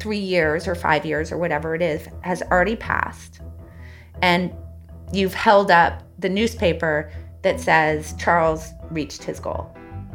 three 0.00 0.18
years 0.18 0.66
or 0.66 0.74
five 0.74 1.04
years 1.04 1.30
or 1.30 1.36
whatever 1.36 1.74
it 1.74 1.82
is 1.82 2.08
has 2.22 2.40
already 2.42 2.74
passed. 2.74 3.42
And 4.22 4.50
you've 5.12 5.34
held 5.34 5.70
up 5.70 6.02
the 6.18 6.30
newspaper 6.30 7.12
that 7.42 7.60
says 7.60 8.14
Charles 8.18 8.72
reached 8.90 9.22
his 9.22 9.38
goal. 9.38 9.70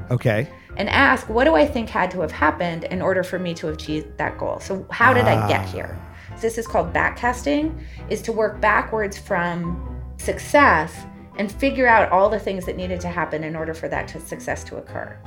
Okay. 0.10 0.48
And 0.76 0.90
ask, 0.90 1.30
what 1.30 1.44
do 1.44 1.54
I 1.54 1.68
think 1.68 1.88
had 1.88 2.10
to 2.12 2.22
have 2.22 2.32
happened 2.32 2.86
in 2.86 3.00
order 3.00 3.24
for 3.24 3.38
me 3.38 3.54
to 3.54 3.70
achieve 3.70 4.18
that 4.18 4.40
goal? 4.40 4.60
So, 4.60 4.88
how 4.90 5.14
did 5.14 5.26
ah. 5.26 5.46
I 5.46 5.48
get 5.48 5.70
here? 5.70 6.00
This 6.42 6.58
is 6.58 6.66
called 6.66 6.92
backcasting, 6.92 7.80
is 8.10 8.24
to 8.24 8.32
work 8.32 8.60
backwards 8.60 9.20
from 9.20 10.02
success 10.18 11.06
and 11.38 11.52
figure 11.52 11.88
out 11.88 12.12
all 12.12 12.30
the 12.30 12.40
things 12.40 12.66
that 12.66 12.76
needed 12.76 13.02
to 13.02 13.08
happen 13.08 13.44
in 13.44 13.56
order 13.56 13.74
for 13.74 13.88
that 13.88 14.08
to 14.10 14.20
success 14.20 14.64
to 14.66 14.78
occur. 14.78 15.18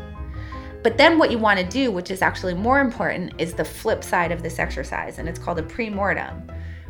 But 0.83 0.99
then 0.99 1.19
what 1.19 1.33
you 1.33 1.39
want 1.39 1.59
to 1.59 1.67
do, 1.67 1.91
which 1.91 2.11
is 2.11 2.23
actually 2.23 2.55
more 2.55 2.81
important, 2.81 3.33
is 3.39 3.55
the 3.55 3.65
flip 3.65 4.05
side 4.05 4.31
of 4.31 4.43
this 4.43 4.59
exercise, 4.59 5.19
and 5.19 5.29
it's 5.29 5.39
called 5.39 5.59
a 5.59 5.63
pre-mortem, 5.63 6.49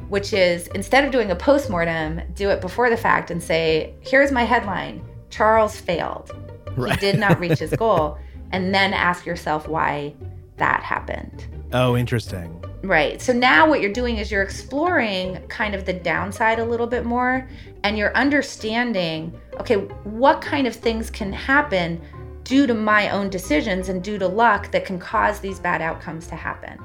which 0.08 0.32
is 0.32 0.66
instead 0.68 1.04
of 1.04 1.10
doing 1.10 1.30
a 1.30 1.36
post-mortem, 1.36 2.20
do 2.34 2.50
it 2.50 2.60
before 2.60 2.90
the 2.90 2.96
fact 2.96 3.30
and 3.30 3.42
say, 3.42 3.94
"Here's 4.00 4.30
my 4.32 4.44
headline: 4.44 5.02
Charles 5.30 5.80
failed. 5.80 6.30
Right. 6.76 6.92
He 6.92 7.00
did 7.00 7.18
not 7.18 7.40
reach 7.40 7.58
his 7.58 7.70
goal." 7.78 8.18
And 8.52 8.74
then 8.74 8.92
ask 8.92 9.24
yourself 9.24 9.66
why 9.66 10.14
that 10.58 10.82
happened. 10.82 11.46
Oh, 11.72 11.96
interesting. 11.96 12.62
Right. 12.82 13.20
So 13.20 13.32
now 13.32 13.68
what 13.68 13.80
you're 13.80 13.92
doing 13.92 14.18
is 14.18 14.30
you're 14.30 14.42
exploring 14.42 15.38
kind 15.48 15.74
of 15.74 15.86
the 15.86 15.92
downside 15.92 16.58
a 16.58 16.64
little 16.64 16.86
bit 16.86 17.04
more 17.04 17.48
and 17.82 17.96
you're 17.96 18.14
understanding 18.16 19.38
okay, 19.60 19.76
what 20.04 20.40
kind 20.40 20.66
of 20.66 20.76
things 20.76 21.10
can 21.10 21.32
happen 21.32 22.00
due 22.44 22.66
to 22.66 22.74
my 22.74 23.10
own 23.10 23.28
decisions 23.28 23.88
and 23.88 24.04
due 24.04 24.18
to 24.18 24.28
luck 24.28 24.70
that 24.70 24.84
can 24.84 24.98
cause 24.98 25.40
these 25.40 25.58
bad 25.58 25.82
outcomes 25.82 26.26
to 26.28 26.36
happen. 26.36 26.78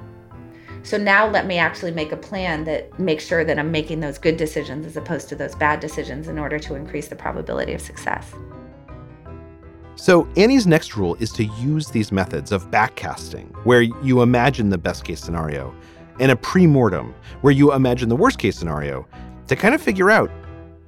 So 0.84 0.98
now 0.98 1.28
let 1.28 1.46
me 1.46 1.60
actually 1.60 1.92
make 1.92 2.12
a 2.12 2.18
plan 2.18 2.64
that 2.64 2.98
makes 2.98 3.26
sure 3.26 3.44
that 3.44 3.60
I'm 3.60 3.72
making 3.72 4.00
those 4.00 4.18
good 4.18 4.38
decisions 4.38 4.86
as 4.88 4.98
opposed 4.98 5.30
to 5.30 5.36
those 5.36 5.54
bad 5.54 5.80
decisions 5.80 6.28
in 6.28 6.40
order 6.40 6.58
to 6.58 6.74
increase 6.74 7.08
the 7.08 7.16
probability 7.16 7.74
of 7.74 7.82
success. 7.82 8.34
So, 9.96 10.28
Annie's 10.36 10.66
next 10.66 10.96
rule 10.96 11.16
is 11.20 11.32
to 11.34 11.46
use 11.46 11.90
these 11.90 12.12
methods 12.12 12.52
of 12.52 12.72
backcasting, 12.72 13.54
where 13.66 13.82
you 13.82 14.22
imagine 14.22 14.70
the 14.70 14.78
best 14.78 15.04
case 15.04 15.22
scenario, 15.22 15.76
and 16.20 16.32
a 16.32 16.36
pre-mortem, 16.36 17.14
where 17.42 17.54
you 17.54 17.74
imagine 17.74 18.10
the 18.10 18.16
worst 18.16 18.40
case 18.40 18.58
scenario, 18.58 19.08
to 19.48 19.56
kind 19.56 19.76
of 19.76 19.82
figure 19.82 20.10
out 20.10 20.32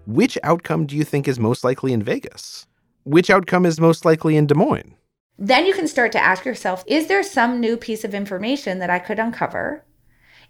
which 0.07 0.37
outcome 0.43 0.85
do 0.85 0.95
you 0.95 1.03
think 1.03 1.27
is 1.27 1.39
most 1.39 1.63
likely 1.63 1.93
in 1.93 2.01
Vegas? 2.01 2.65
Which 3.03 3.29
outcome 3.29 3.65
is 3.65 3.79
most 3.79 4.05
likely 4.05 4.35
in 4.35 4.47
Des 4.47 4.55
Moines? 4.55 4.95
Then 5.37 5.65
you 5.65 5.73
can 5.73 5.87
start 5.87 6.11
to 6.13 6.23
ask 6.23 6.45
yourself, 6.45 6.83
is 6.87 7.07
there 7.07 7.23
some 7.23 7.59
new 7.59 7.77
piece 7.77 8.03
of 8.03 8.13
information 8.13 8.79
that 8.79 8.89
I 8.89 8.99
could 8.99 9.19
uncover 9.19 9.83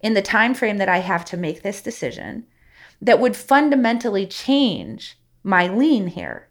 in 0.01 0.13
the 0.13 0.21
time 0.21 0.53
frame 0.53 0.77
that 0.77 0.89
I 0.89 0.99
have 0.99 1.25
to 1.25 1.37
make 1.37 1.63
this 1.63 1.81
decision 1.81 2.45
that 3.01 3.19
would 3.19 3.35
fundamentally 3.35 4.27
change 4.27 5.17
my 5.43 5.67
lean 5.67 6.07
here? 6.07 6.49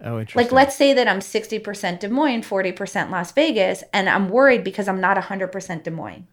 Oh, 0.00 0.20
interesting. 0.20 0.42
Like, 0.42 0.52
let's 0.52 0.76
say 0.76 0.92
that 0.94 1.08
I'm 1.08 1.20
60% 1.20 2.00
Des 2.00 2.08
Moines, 2.08 2.42
40% 2.42 3.10
Las 3.10 3.32
Vegas, 3.32 3.82
and 3.92 4.08
I'm 4.08 4.28
worried 4.28 4.62
because 4.62 4.86
I'm 4.86 5.00
not 5.00 5.16
100% 5.16 5.82
Des 5.82 5.90
Moines. 5.90 6.26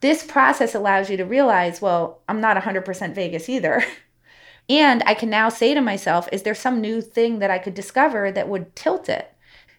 This 0.00 0.24
process 0.24 0.74
allows 0.74 1.10
you 1.10 1.16
to 1.16 1.24
realize, 1.24 1.82
well, 1.82 2.22
I'm 2.28 2.40
not 2.40 2.56
100% 2.56 3.14
Vegas 3.14 3.48
either. 3.48 3.84
and 4.68 5.02
I 5.06 5.14
can 5.14 5.30
now 5.30 5.48
say 5.48 5.74
to 5.74 5.80
myself, 5.80 6.28
is 6.32 6.42
there 6.42 6.54
some 6.54 6.80
new 6.80 7.00
thing 7.00 7.38
that 7.40 7.50
I 7.50 7.58
could 7.58 7.74
discover 7.74 8.30
that 8.32 8.48
would 8.48 8.74
tilt 8.74 9.08
it, 9.08 9.32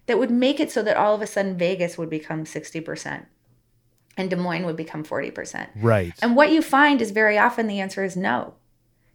that 0.06 0.20
would 0.20 0.32
make 0.32 0.60
it 0.60 0.72
so 0.72 0.82
that 0.84 0.98
all 0.98 1.16
of 1.16 1.22
a 1.22 1.28
sudden 1.28 1.58
Vegas 1.58 1.98
would 1.98 2.10
become 2.10 2.46
60% 2.46 3.26
and 4.18 4.30
Des 4.30 4.36
Moines 4.36 4.66
would 4.66 4.76
become 4.76 5.04
40%? 5.04 5.68
Right. 5.76 6.14
And 6.22 6.36
what 6.36 6.52
you 6.52 6.62
find 6.62 7.02
is 7.02 7.12
very 7.12 7.38
often 7.38 7.68
the 7.68 7.80
answer 7.80 8.04
is 8.04 8.16
no, 8.16 8.56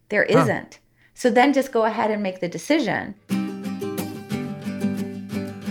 there 0.09 0.23
isn't. 0.23 0.75
Huh. 0.75 0.79
So 1.13 1.29
then 1.29 1.53
just 1.53 1.71
go 1.71 1.83
ahead 1.85 2.11
and 2.11 2.23
make 2.23 2.39
the 2.39 2.47
decision. 2.47 3.15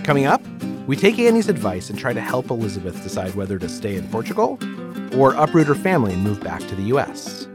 Coming 0.04 0.26
up, 0.26 0.42
we 0.88 0.96
take 0.96 1.18
Annie's 1.20 1.48
advice 1.48 1.88
and 1.88 1.96
try 1.96 2.12
to 2.12 2.20
help 2.20 2.50
Elizabeth 2.50 3.00
decide 3.04 3.36
whether 3.36 3.56
to 3.58 3.68
stay 3.68 3.94
in 3.94 4.08
Portugal 4.08 4.58
or 5.16 5.32
uproot 5.34 5.68
her 5.68 5.76
family 5.76 6.12
and 6.12 6.24
move 6.24 6.40
back 6.40 6.60
to 6.60 6.74
the 6.74 6.82
US. 6.94 7.46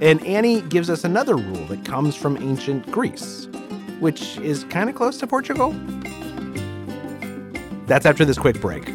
And 0.00 0.24
Annie 0.24 0.60
gives 0.62 0.90
us 0.90 1.02
another 1.02 1.36
rule 1.36 1.64
that 1.66 1.84
comes 1.84 2.14
from 2.14 2.36
ancient 2.36 2.88
Greece, 2.92 3.48
which 3.98 4.36
is 4.38 4.62
kind 4.64 4.88
of 4.88 4.94
close 4.94 5.18
to 5.18 5.26
Portugal. 5.26 5.72
That's 7.86 8.06
after 8.06 8.24
this 8.24 8.38
quick 8.38 8.60
break. 8.60 8.94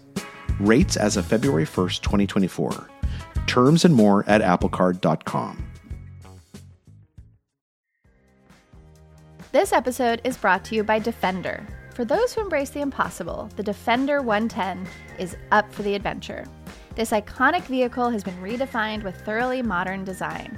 Rates 0.67 0.97
as 0.97 1.17
of 1.17 1.25
February 1.25 1.65
1st, 1.65 2.01
2024. 2.01 2.89
Terms 3.47 3.85
and 3.85 3.93
more 3.93 4.23
at 4.27 4.41
applecard.com. 4.41 5.67
This 9.51 9.73
episode 9.73 10.21
is 10.23 10.37
brought 10.37 10.63
to 10.65 10.75
you 10.75 10.83
by 10.83 10.99
Defender. 10.99 11.65
For 11.93 12.05
those 12.05 12.33
who 12.33 12.39
embrace 12.39 12.69
the 12.69 12.79
impossible, 12.79 13.49
the 13.57 13.63
Defender 13.63 14.21
110 14.21 14.87
is 15.19 15.35
up 15.51 15.69
for 15.73 15.83
the 15.83 15.93
adventure. 15.93 16.45
This 16.95 17.11
iconic 17.11 17.63
vehicle 17.63 18.09
has 18.09 18.23
been 18.23 18.37
redefined 18.41 19.03
with 19.03 19.19
thoroughly 19.25 19.61
modern 19.61 20.05
design. 20.05 20.57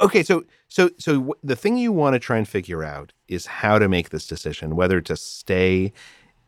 Okay, 0.00 0.22
so 0.22 0.44
so 0.68 0.90
so 0.98 1.34
the 1.42 1.56
thing 1.56 1.76
you 1.76 1.92
want 1.92 2.14
to 2.14 2.18
try 2.18 2.38
and 2.38 2.48
figure 2.48 2.84
out 2.84 3.12
is 3.26 3.46
how 3.46 3.78
to 3.78 3.88
make 3.88 4.10
this 4.10 4.26
decision, 4.26 4.76
whether 4.76 5.00
to 5.00 5.16
stay 5.16 5.92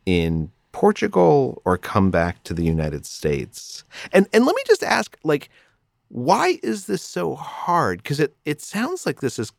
in 0.07 0.50
Portugal 0.73 1.61
or 1.64 1.76
come 1.76 2.11
back 2.11 2.42
to 2.45 2.54
the 2.54 2.64
United 2.64 3.07
States. 3.07 3.85
And 4.12 4.28
and 4.33 4.45
let 4.45 4.54
me 4.54 4.62
just 4.66 4.83
ask 4.83 5.16
like 5.25 5.50
why 6.09 6.59
is 6.62 6.87
this 6.87 7.02
so 7.02 7.35
hard? 7.35 8.04
Cuz 8.04 8.21
it 8.21 8.37
it 8.45 8.61
sounds 8.61 9.07
like 9.07 9.21
this 9.21 9.38
is 9.38 9.52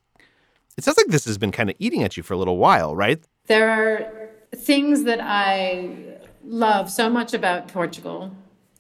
it 0.78 0.84
sounds 0.84 0.98
like 0.98 1.08
this 1.08 1.26
has 1.26 1.38
been 1.38 1.52
kind 1.52 1.70
of 1.70 1.76
eating 1.80 2.04
at 2.04 2.16
you 2.16 2.24
for 2.24 2.34
a 2.34 2.38
little 2.38 2.58
while, 2.58 2.96
right? 2.96 3.22
There 3.48 3.70
are 3.70 4.30
things 4.56 5.04
that 5.04 5.20
I 5.22 5.90
love 6.46 6.90
so 6.90 7.10
much 7.10 7.34
about 7.34 7.68
Portugal 7.68 8.36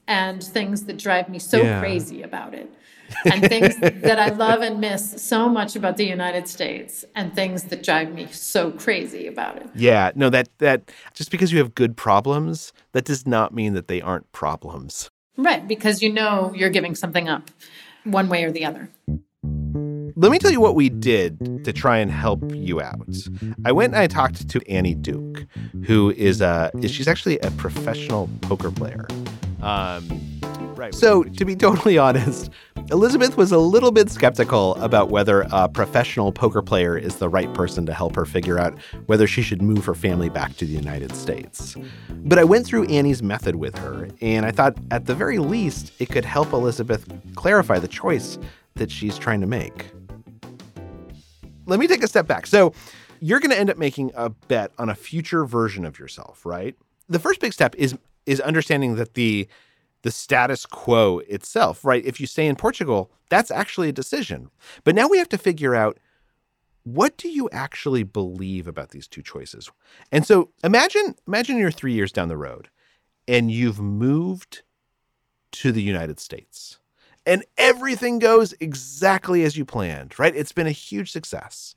and 0.08 0.44
things 0.44 0.84
that 0.86 0.98
drive 0.98 1.30
me 1.30 1.40
so 1.40 1.62
yeah. 1.62 1.80
crazy 1.80 2.22
about 2.22 2.54
it 2.54 2.72
and 3.26 3.48
things 3.48 3.78
that 3.80 4.20
I 4.20 4.30
love 4.30 4.62
and 4.62 4.80
miss 4.80 5.22
so 5.22 5.50
much 5.50 5.76
about 5.76 5.98
the 5.98 6.06
United 6.06 6.48
States 6.48 7.06
and 7.16 7.34
things 7.34 7.64
that 7.66 7.84
drive 7.84 8.14
me 8.14 8.28
so 8.32 8.72
crazy 8.72 9.28
about 9.28 9.58
it. 9.58 9.70
Yeah, 9.76 10.12
no 10.16 10.30
that 10.30 10.50
that 10.60 10.92
just 11.14 11.32
because 11.32 11.52
you 11.52 11.60
have 11.60 11.76
good 11.76 11.98
problems, 11.98 12.74
that 12.94 13.06
does 13.06 13.28
not 13.28 13.54
mean 13.54 13.74
that 13.74 13.88
they 13.88 14.02
aren't 14.02 14.32
problems. 14.32 15.10
Right, 15.38 15.68
because 15.68 16.02
you 16.02 16.12
know 16.12 16.54
you're 16.56 16.70
giving 16.70 16.96
something 16.96 17.30
up 17.30 17.50
one 18.04 18.30
way 18.30 18.44
or 18.44 18.52
the 18.52 18.66
other. 18.66 18.90
Let 20.16 20.32
me 20.32 20.40
tell 20.40 20.52
you 20.52 20.60
what 20.60 20.76
we 20.76 20.90
did 20.90 21.64
to 21.64 21.72
try 21.74 21.98
and 21.98 22.12
help 22.12 22.54
you 22.54 22.82
out. 22.82 23.08
I 23.66 23.72
went 23.72 23.94
and 23.94 24.02
I 24.02 24.08
talked 24.08 24.50
to 24.50 24.62
Annie 24.70 24.94
Duke, 24.94 25.46
who 25.86 26.12
is 26.12 26.42
a 26.42 26.70
she's 26.82 27.08
actually 27.08 27.40
a 27.40 27.50
professional 27.52 28.30
poker 28.42 28.72
player. 28.72 29.08
Um, 29.62 30.22
Right. 30.82 30.96
So, 30.96 31.22
to 31.22 31.46
be 31.46 31.56
totally 31.56 32.00
honest, 32.00 32.50
Elizabeth 32.90 33.38
was 33.38 33.52
a 33.52 33.60
little 33.60 33.92
bit 33.92 34.10
skeptical 34.10 34.74
about 34.78 35.10
whether 35.12 35.46
a 35.52 35.70
professional 35.70 36.32
poker 36.32 36.64
player 36.64 36.98
is 36.98 37.18
the 37.18 37.30
right 37.30 37.54
person 37.54 37.86
to 37.86 37.94
help 37.94 38.16
her 38.16 38.26
figure 38.26 38.58
out 38.58 38.76
whether 39.06 39.28
she 39.28 39.44
should 39.44 39.62
move 39.62 39.86
her 39.86 39.94
family 39.94 40.28
back 40.28 40.58
to 40.58 40.66
the 40.66 40.72
United 40.72 41.16
States. 41.16 41.76
But 42.10 42.40
I 42.40 42.44
went 42.44 42.66
through 42.66 42.86
Annie's 42.86 43.22
method 43.22 43.58
with 43.58 43.78
her, 43.78 44.10
and 44.22 44.44
I 44.44 44.50
thought 44.50 44.76
at 44.90 45.06
the 45.06 45.14
very 45.14 45.38
least 45.38 45.92
it 46.00 46.10
could 46.10 46.26
help 46.26 46.52
Elizabeth 46.52 47.08
clarify 47.36 47.78
the 47.78 47.88
choice 47.88 48.40
that 48.74 48.90
she's 48.90 49.20
trying 49.20 49.42
to 49.42 49.48
make. 49.48 49.86
Let 51.68 51.80
me 51.80 51.86
take 51.86 52.02
a 52.02 52.08
step 52.08 52.26
back. 52.26 52.48
So, 52.48 52.74
you're 53.20 53.40
going 53.40 53.52
to 53.52 53.60
end 53.60 53.70
up 53.70 53.78
making 53.78 54.14
a 54.16 54.30
bet 54.32 54.72
on 54.80 54.90
a 54.90 54.96
future 54.96 55.46
version 55.46 55.86
of 55.86 56.00
yourself, 56.00 56.44
right? 56.44 56.76
The 57.08 57.20
first 57.20 57.40
big 57.40 57.54
step 57.54 57.76
is 57.76 57.96
is 58.26 58.40
understanding 58.40 58.96
that 58.96 59.14
the 59.14 59.48
the 60.04 60.12
status 60.12 60.66
quo 60.66 61.20
itself, 61.20 61.86
right? 61.86 62.06
If 62.06 62.20
you 62.20 62.28
stay 62.28 62.48
in 62.48 62.56
Portugal, 62.56 63.12
that's 63.30 63.52
actually 63.52 63.90
a 63.90 63.94
decision. 63.94 64.50
But 64.84 64.96
now 64.96 65.08
we 65.08 65.18
have 65.18 65.30
to 65.30 65.38
figure 65.38 65.76
out 65.76 66.00
what 66.84 67.16
do 67.18 67.30
you 67.30 67.48
actually 67.52 68.04
believe 68.04 68.68
about 68.68 68.90
these 68.90 69.08
two 69.08 69.22
choices? 69.22 69.70
And 70.12 70.26
so 70.26 70.50
imagine 70.64 71.16
imagine 71.28 71.58
you're 71.58 71.72
3 71.72 71.94
years 71.94 72.12
down 72.12 72.28
the 72.28 72.38
road 72.38 72.70
and 73.28 73.52
you've 73.52 73.80
moved 73.80 74.64
to 75.52 75.72
the 75.72 75.84
United 75.84 76.20
States. 76.20 76.80
And 77.24 77.46
everything 77.56 78.18
goes 78.18 78.56
exactly 78.60 79.44
as 79.44 79.56
you 79.56 79.64
planned, 79.64 80.18
right? 80.18 80.36
It's 80.36 80.54
been 80.54 80.66
a 80.66 80.72
huge 80.72 81.12
success. 81.12 81.76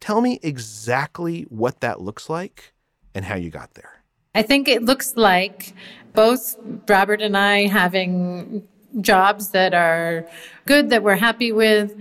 Tell 0.00 0.22
me 0.22 0.40
exactly 0.42 1.42
what 1.42 1.80
that 1.80 2.00
looks 2.00 2.30
like 2.30 2.72
and 3.14 3.26
how 3.26 3.34
you 3.34 3.50
got 3.50 3.74
there. 3.74 4.01
I 4.34 4.42
think 4.42 4.68
it 4.68 4.82
looks 4.82 5.16
like 5.16 5.74
both 6.14 6.56
Robert 6.88 7.20
and 7.20 7.36
I 7.36 7.66
having 7.66 8.66
jobs 9.00 9.50
that 9.50 9.74
are 9.74 10.26
good, 10.66 10.90
that 10.90 11.02
we're 11.02 11.16
happy 11.16 11.52
with, 11.52 11.94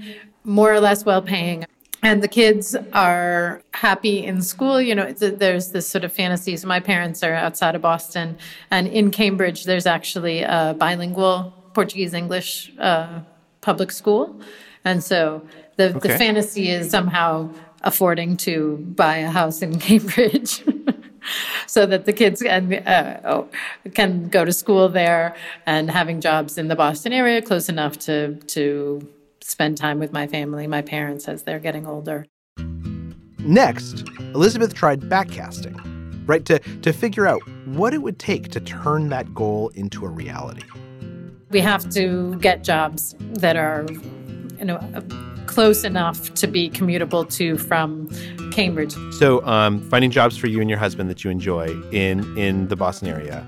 more 0.43 0.73
or 0.73 0.79
less 0.79 1.05
well 1.05 1.21
paying. 1.21 1.65
And 2.03 2.23
the 2.23 2.27
kids 2.27 2.75
are 2.93 3.61
happy 3.73 4.25
in 4.25 4.41
school. 4.41 4.81
You 4.81 4.95
know, 4.95 5.11
there's 5.11 5.69
this 5.69 5.87
sort 5.87 6.03
of 6.03 6.11
fantasy. 6.11 6.57
So 6.57 6.67
my 6.67 6.79
parents 6.79 7.21
are 7.21 7.33
outside 7.33 7.75
of 7.75 7.81
Boston, 7.81 8.37
and 8.71 8.87
in 8.87 9.11
Cambridge, 9.11 9.65
there's 9.65 9.85
actually 9.85 10.41
a 10.41 10.75
bilingual 10.77 11.53
Portuguese 11.73 12.13
English 12.13 12.71
uh, 12.79 13.19
public 13.61 13.91
school. 13.91 14.39
And 14.83 15.03
so 15.03 15.45
the, 15.77 15.95
okay. 15.95 15.99
the 15.99 16.17
fantasy 16.17 16.69
is 16.69 16.89
somehow 16.89 17.53
affording 17.83 18.37
to 18.37 18.77
buy 18.77 19.17
a 19.17 19.29
house 19.29 19.61
in 19.61 19.79
Cambridge. 19.87 20.63
so 21.67 21.85
that 21.85 22.05
the 22.05 22.13
kids 22.13 22.41
can, 22.41 22.73
uh, 22.73 23.21
oh, 23.25 23.49
can 23.93 24.29
go 24.29 24.45
to 24.45 24.53
school 24.53 24.89
there 24.89 25.35
and 25.65 25.89
having 25.89 26.21
jobs 26.21 26.57
in 26.57 26.67
the 26.67 26.75
Boston 26.75 27.13
area 27.13 27.41
close 27.41 27.69
enough 27.69 27.97
to, 27.99 28.35
to 28.47 29.07
spend 29.41 29.77
time 29.77 29.99
with 29.99 30.11
my 30.11 30.27
family, 30.27 30.67
my 30.67 30.81
parents, 30.81 31.27
as 31.27 31.43
they're 31.43 31.59
getting 31.59 31.85
older. 31.85 32.25
Next, 33.39 34.07
Elizabeth 34.35 34.73
tried 34.73 35.01
backcasting, 35.01 36.27
right, 36.27 36.45
to, 36.45 36.59
to 36.59 36.93
figure 36.93 37.25
out 37.25 37.41
what 37.65 37.93
it 37.93 37.99
would 37.99 38.19
take 38.19 38.49
to 38.49 38.59
turn 38.59 39.09
that 39.09 39.33
goal 39.33 39.69
into 39.69 40.05
a 40.05 40.09
reality. 40.09 40.63
We 41.49 41.59
have 41.59 41.89
to 41.91 42.35
get 42.39 42.63
jobs 42.63 43.15
that 43.19 43.57
are, 43.57 43.85
you 44.59 44.65
know, 44.65 44.79
close 45.47 45.83
enough 45.83 46.33
to 46.35 46.47
be 46.47 46.69
commutable 46.69 47.29
to 47.35 47.57
from 47.57 48.09
Cambridge. 48.51 48.95
So, 49.13 49.45
um, 49.45 49.81
finding 49.89 50.11
jobs 50.11 50.37
for 50.37 50.47
you 50.47 50.61
and 50.61 50.69
your 50.69 50.79
husband 50.79 51.09
that 51.09 51.23
you 51.23 51.29
enjoy 51.29 51.67
in 51.91 52.37
in 52.37 52.67
the 52.67 52.75
Boston 52.75 53.07
area, 53.07 53.45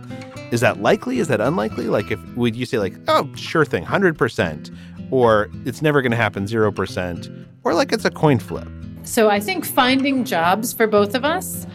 is 0.51 0.61
that 0.61 0.81
likely? 0.81 1.19
Is 1.19 1.27
that 1.27 1.41
unlikely? 1.41 1.87
Like, 1.87 2.11
if 2.11 2.19
would 2.35 2.55
you 2.55 2.65
say 2.65 2.79
like, 2.79 2.95
oh, 3.07 3.29
sure 3.35 3.65
thing, 3.65 3.83
hundred 3.83 4.17
percent, 4.17 4.71
or 5.11 5.49
it's 5.65 5.81
never 5.81 6.01
going 6.01 6.11
to 6.11 6.17
happen, 6.17 6.47
zero 6.47 6.71
percent, 6.71 7.29
or 7.63 7.73
like 7.73 7.91
it's 7.91 8.05
a 8.05 8.11
coin 8.11 8.39
flip? 8.39 8.67
So, 9.03 9.29
I 9.29 9.39
think 9.39 9.65
finding 9.65 10.23
jobs 10.23 10.73
for 10.73 10.87
both 10.87 11.15
of 11.15 11.25
us 11.25 11.67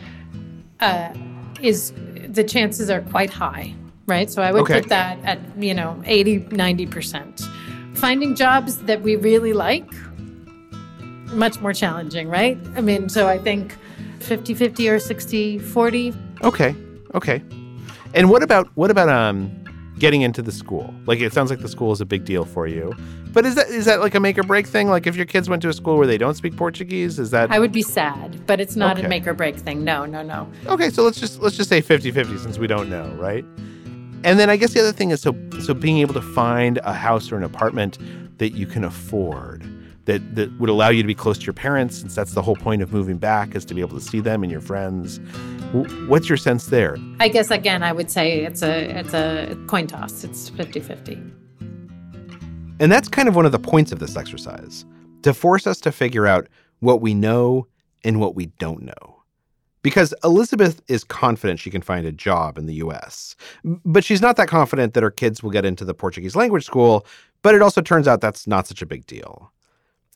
uh, 0.80 1.12
is 1.60 1.92
the 2.28 2.44
chances 2.44 2.90
are 2.90 3.02
quite 3.02 3.30
high, 3.30 3.74
right? 4.06 4.30
So, 4.30 4.42
I 4.42 4.52
would 4.52 4.62
okay. 4.62 4.80
put 4.80 4.88
that 4.88 5.18
at 5.24 5.38
you 5.58 5.74
know 5.74 6.02
80, 6.06 6.48
90 6.50 6.86
percent. 6.86 7.42
Finding 7.94 8.36
jobs 8.36 8.78
that 8.84 9.02
we 9.02 9.16
really 9.16 9.52
like 9.52 9.92
much 11.32 11.60
more 11.60 11.72
challenging, 11.72 12.28
right? 12.28 12.58
I 12.76 12.80
mean, 12.80 13.08
so 13.08 13.28
I 13.28 13.38
think 13.38 13.76
50 14.20 14.54
50 14.54 14.88
or 14.88 14.98
60 14.98 15.58
40. 15.58 16.14
Okay. 16.42 16.74
Okay. 17.14 17.42
And 18.14 18.30
what 18.30 18.42
about 18.42 18.68
what 18.74 18.90
about 18.90 19.08
um 19.08 19.50
getting 19.98 20.22
into 20.22 20.42
the 20.42 20.52
school? 20.52 20.94
Like 21.06 21.20
it 21.20 21.32
sounds 21.32 21.50
like 21.50 21.60
the 21.60 21.68
school 21.68 21.92
is 21.92 22.00
a 22.00 22.06
big 22.06 22.24
deal 22.24 22.44
for 22.44 22.66
you. 22.66 22.94
But 23.32 23.44
is 23.44 23.54
that 23.56 23.68
is 23.68 23.84
that 23.84 24.00
like 24.00 24.14
a 24.14 24.20
make 24.20 24.38
or 24.38 24.42
break 24.42 24.66
thing? 24.66 24.88
Like 24.88 25.06
if 25.06 25.16
your 25.16 25.26
kids 25.26 25.48
went 25.48 25.62
to 25.62 25.68
a 25.68 25.72
school 25.72 25.98
where 25.98 26.06
they 26.06 26.18
don't 26.18 26.34
speak 26.34 26.56
Portuguese, 26.56 27.18
is 27.18 27.30
that 27.30 27.50
I 27.50 27.58
would 27.58 27.72
be 27.72 27.82
sad, 27.82 28.46
but 28.46 28.60
it's 28.60 28.76
not 28.76 28.96
okay. 28.96 29.06
a 29.06 29.08
make 29.08 29.26
or 29.26 29.34
break 29.34 29.56
thing. 29.56 29.84
No, 29.84 30.06
no, 30.06 30.22
no. 30.22 30.48
Okay, 30.66 30.90
so 30.90 31.02
let's 31.02 31.20
just 31.20 31.40
let's 31.40 31.56
just 31.56 31.68
say 31.68 31.82
50-50 31.82 32.38
since 32.38 32.58
we 32.58 32.66
don't 32.66 32.88
know, 32.88 33.08
right? 33.18 33.44
And 34.24 34.38
then 34.38 34.50
I 34.50 34.56
guess 34.56 34.72
the 34.72 34.80
other 34.80 34.92
thing 34.92 35.10
is 35.10 35.20
so 35.20 35.36
so 35.60 35.74
being 35.74 35.98
able 35.98 36.14
to 36.14 36.22
find 36.22 36.78
a 36.78 36.92
house 36.92 37.30
or 37.30 37.36
an 37.36 37.44
apartment 37.44 37.98
that 38.38 38.50
you 38.50 38.66
can 38.66 38.84
afford 38.84 39.62
that 40.08 40.34
that 40.34 40.50
would 40.58 40.70
allow 40.70 40.88
you 40.88 41.02
to 41.02 41.06
be 41.06 41.14
close 41.14 41.36
to 41.36 41.44
your 41.44 41.52
parents 41.52 41.98
since 41.98 42.14
that's 42.14 42.32
the 42.32 42.40
whole 42.40 42.56
point 42.56 42.80
of 42.80 42.92
moving 42.92 43.18
back 43.18 43.54
is 43.54 43.64
to 43.66 43.74
be 43.74 43.82
able 43.82 43.96
to 43.96 44.04
see 44.04 44.20
them 44.20 44.42
and 44.42 44.50
your 44.50 44.60
friends 44.60 45.20
what's 46.08 46.28
your 46.28 46.38
sense 46.38 46.66
there 46.66 46.96
i 47.20 47.28
guess 47.28 47.50
again 47.50 47.82
i 47.82 47.92
would 47.92 48.10
say 48.10 48.42
it's 48.42 48.62
a 48.62 48.98
it's 48.98 49.12
a 49.12 49.56
coin 49.66 49.86
toss 49.86 50.24
it's 50.24 50.50
50-50 50.50 51.30
and 52.80 52.90
that's 52.90 53.08
kind 53.08 53.28
of 53.28 53.36
one 53.36 53.44
of 53.44 53.52
the 53.52 53.58
points 53.58 53.92
of 53.92 53.98
this 53.98 54.16
exercise 54.16 54.86
to 55.22 55.34
force 55.34 55.66
us 55.66 55.78
to 55.80 55.92
figure 55.92 56.26
out 56.26 56.48
what 56.80 57.02
we 57.02 57.12
know 57.12 57.66
and 58.02 58.18
what 58.18 58.34
we 58.34 58.46
don't 58.46 58.82
know 58.82 59.18
because 59.82 60.12
Elizabeth 60.24 60.82
is 60.88 61.04
confident 61.04 61.60
she 61.60 61.70
can 61.70 61.82
find 61.82 62.04
a 62.04 62.12
job 62.12 62.58
in 62.58 62.66
the 62.66 62.74
US. 62.74 63.36
But 63.64 64.04
she's 64.04 64.20
not 64.20 64.36
that 64.36 64.48
confident 64.48 64.92
that 64.94 65.02
her 65.02 65.10
kids 65.10 65.42
will 65.42 65.50
get 65.50 65.64
into 65.64 65.84
the 65.84 65.94
Portuguese 65.94 66.34
language 66.34 66.64
school, 66.64 67.06
but 67.42 67.54
it 67.54 67.62
also 67.62 67.80
turns 67.80 68.08
out 68.08 68.20
that's 68.20 68.46
not 68.46 68.66
such 68.66 68.82
a 68.82 68.86
big 68.86 69.06
deal. 69.06 69.52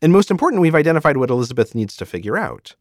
And 0.02 0.12
most 0.12 0.32
important, 0.32 0.60
we've 0.60 0.74
identified 0.74 1.16
what 1.16 1.30
Elizabeth 1.30 1.74
needs 1.76 1.96
to 1.96 2.04
figure 2.04 2.36
out. 2.36 2.74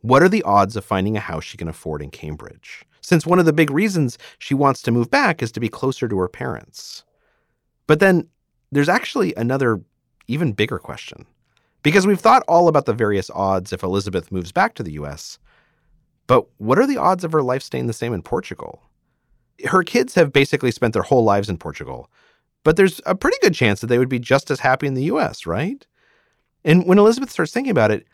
What 0.00 0.22
are 0.22 0.28
the 0.28 0.42
odds 0.42 0.76
of 0.76 0.84
finding 0.84 1.16
a 1.16 1.20
house 1.20 1.44
she 1.44 1.56
can 1.56 1.68
afford 1.68 2.02
in 2.02 2.10
Cambridge? 2.10 2.84
Since 3.00 3.24
one 3.24 3.38
of 3.38 3.46
the 3.46 3.52
big 3.52 3.70
reasons 3.70 4.18
she 4.40 4.52
wants 4.52 4.82
to 4.82 4.90
move 4.90 5.08
back 5.08 5.42
is 5.42 5.52
to 5.52 5.60
be 5.60 5.68
closer 5.68 6.08
to 6.08 6.18
her 6.18 6.28
parents. 6.28 7.04
But 7.86 8.00
then 8.00 8.28
there's 8.72 8.88
actually 8.88 9.32
another, 9.36 9.80
even 10.26 10.52
bigger 10.52 10.78
question. 10.78 11.24
Because 11.84 12.04
we've 12.04 12.20
thought 12.20 12.42
all 12.48 12.66
about 12.66 12.86
the 12.86 12.92
various 12.92 13.30
odds 13.30 13.72
if 13.72 13.84
Elizabeth 13.84 14.32
moves 14.32 14.50
back 14.50 14.74
to 14.74 14.82
the 14.82 14.92
US. 14.94 15.38
But 16.26 16.46
what 16.58 16.80
are 16.80 16.86
the 16.86 16.96
odds 16.96 17.22
of 17.22 17.30
her 17.30 17.42
life 17.42 17.62
staying 17.62 17.86
the 17.86 17.92
same 17.92 18.12
in 18.12 18.22
Portugal? 18.22 18.82
Her 19.66 19.84
kids 19.84 20.16
have 20.16 20.32
basically 20.32 20.72
spent 20.72 20.94
their 20.94 21.04
whole 21.04 21.22
lives 21.22 21.48
in 21.48 21.58
Portugal, 21.58 22.10
but 22.64 22.76
there's 22.76 23.00
a 23.06 23.14
pretty 23.14 23.38
good 23.40 23.54
chance 23.54 23.80
that 23.80 23.86
they 23.86 23.98
would 23.98 24.08
be 24.08 24.18
just 24.18 24.50
as 24.50 24.60
happy 24.60 24.88
in 24.88 24.94
the 24.94 25.04
US, 25.04 25.46
right? 25.46 25.86
And 26.66 26.84
when 26.84 26.98
Elizabeth 26.98 27.30
starts 27.30 27.52
thinking 27.52 27.70
about 27.70 27.92
it, 27.92 28.06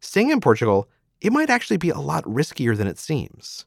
staying 0.00 0.30
in 0.30 0.40
Portugal, 0.40 0.88
it 1.20 1.32
might 1.32 1.50
actually 1.50 1.76
be 1.76 1.90
a 1.90 1.98
lot 1.98 2.24
riskier 2.24 2.74
than 2.74 2.86
it 2.86 2.98
seems. 2.98 3.66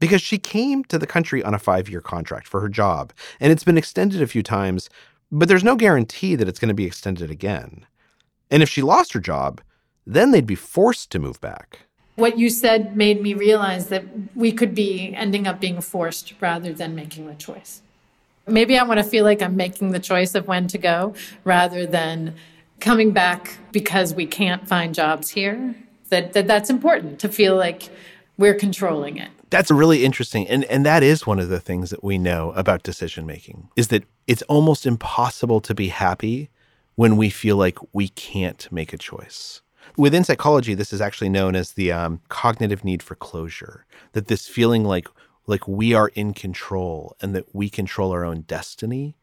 Because 0.00 0.20
she 0.20 0.38
came 0.38 0.84
to 0.84 0.98
the 0.98 1.06
country 1.06 1.42
on 1.42 1.54
a 1.54 1.58
five 1.58 1.88
year 1.88 2.02
contract 2.02 2.48
for 2.48 2.60
her 2.60 2.68
job, 2.68 3.14
and 3.40 3.50
it's 3.50 3.64
been 3.64 3.78
extended 3.78 4.20
a 4.20 4.26
few 4.26 4.42
times, 4.42 4.90
but 5.32 5.48
there's 5.48 5.64
no 5.64 5.76
guarantee 5.76 6.34
that 6.34 6.48
it's 6.48 6.58
going 6.58 6.68
to 6.68 6.74
be 6.74 6.84
extended 6.84 7.30
again. 7.30 7.86
And 8.50 8.62
if 8.62 8.68
she 8.68 8.82
lost 8.82 9.12
her 9.14 9.20
job, 9.20 9.62
then 10.06 10.32
they'd 10.32 10.46
be 10.46 10.54
forced 10.54 11.10
to 11.12 11.18
move 11.18 11.40
back. 11.40 11.80
What 12.16 12.38
you 12.38 12.50
said 12.50 12.96
made 12.96 13.22
me 13.22 13.34
realize 13.34 13.88
that 13.88 14.04
we 14.34 14.52
could 14.52 14.74
be 14.74 15.14
ending 15.14 15.46
up 15.46 15.60
being 15.60 15.80
forced 15.80 16.34
rather 16.40 16.72
than 16.72 16.94
making 16.94 17.26
the 17.26 17.34
choice. 17.34 17.82
Maybe 18.46 18.78
I 18.78 18.84
want 18.84 18.98
to 18.98 19.04
feel 19.04 19.24
like 19.24 19.42
I'm 19.42 19.56
making 19.56 19.90
the 19.90 19.98
choice 19.98 20.34
of 20.34 20.46
when 20.46 20.68
to 20.68 20.78
go 20.78 21.14
rather 21.44 21.86
than 21.86 22.34
coming 22.80 23.12
back 23.12 23.58
because 23.72 24.14
we 24.14 24.26
can't 24.26 24.68
find 24.68 24.94
jobs 24.94 25.30
here 25.30 25.74
that, 26.10 26.32
that 26.34 26.46
that's 26.46 26.70
important 26.70 27.18
to 27.20 27.28
feel 27.28 27.56
like 27.56 27.88
we're 28.38 28.54
controlling 28.54 29.16
it. 29.16 29.30
That's 29.50 29.70
really 29.70 30.04
interesting 30.04 30.46
and 30.48 30.64
and 30.64 30.84
that 30.84 31.02
is 31.02 31.26
one 31.26 31.38
of 31.38 31.48
the 31.48 31.60
things 31.60 31.90
that 31.90 32.02
we 32.02 32.18
know 32.18 32.52
about 32.52 32.82
decision 32.82 33.26
making 33.26 33.68
is 33.76 33.88
that 33.88 34.04
it's 34.26 34.42
almost 34.42 34.86
impossible 34.86 35.60
to 35.60 35.74
be 35.74 35.88
happy 35.88 36.50
when 36.96 37.16
we 37.16 37.30
feel 37.30 37.56
like 37.56 37.78
we 37.92 38.08
can't 38.08 38.70
make 38.72 38.92
a 38.92 38.98
choice. 38.98 39.62
Within 39.96 40.24
psychology 40.24 40.74
this 40.74 40.92
is 40.92 41.00
actually 41.00 41.28
known 41.28 41.54
as 41.54 41.72
the 41.72 41.92
um, 41.92 42.20
cognitive 42.28 42.84
need 42.84 43.02
for 43.02 43.14
closure 43.14 43.86
that 44.12 44.26
this 44.26 44.48
feeling 44.48 44.84
like 44.84 45.08
like 45.46 45.66
we 45.68 45.94
are 45.94 46.08
in 46.08 46.34
control 46.34 47.16
and 47.20 47.34
that 47.34 47.54
we 47.54 47.70
control 47.70 48.10
our 48.10 48.24
own 48.24 48.42
destiny 48.42 49.16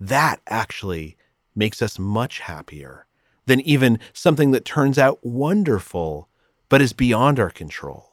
that 0.00 0.40
actually 0.46 1.16
makes 1.58 1.82
us 1.82 1.98
much 1.98 2.38
happier 2.38 3.06
than 3.46 3.60
even 3.62 3.98
something 4.12 4.52
that 4.52 4.64
turns 4.64 4.98
out 4.98 5.18
wonderful 5.22 6.28
but 6.68 6.80
is 6.80 6.92
beyond 6.92 7.40
our 7.40 7.50
control. 7.50 8.04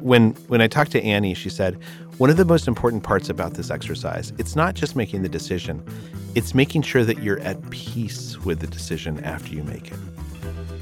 when 0.00 0.32
when 0.48 0.60
I 0.60 0.68
talked 0.68 0.92
to 0.92 1.02
Annie, 1.02 1.34
she 1.34 1.48
said 1.48 1.78
one 2.18 2.30
of 2.30 2.36
the 2.36 2.44
most 2.44 2.68
important 2.68 3.02
parts 3.02 3.28
about 3.28 3.54
this 3.54 3.70
exercise, 3.70 4.32
it's 4.38 4.54
not 4.54 4.74
just 4.74 4.94
making 4.94 5.22
the 5.22 5.28
decision, 5.28 5.82
it's 6.34 6.54
making 6.54 6.82
sure 6.82 7.04
that 7.04 7.22
you're 7.22 7.40
at 7.40 7.58
peace 7.70 8.38
with 8.44 8.60
the 8.60 8.66
decision 8.66 9.22
after 9.24 9.52
you 9.52 9.64
make 9.64 9.90
it. 9.90 9.98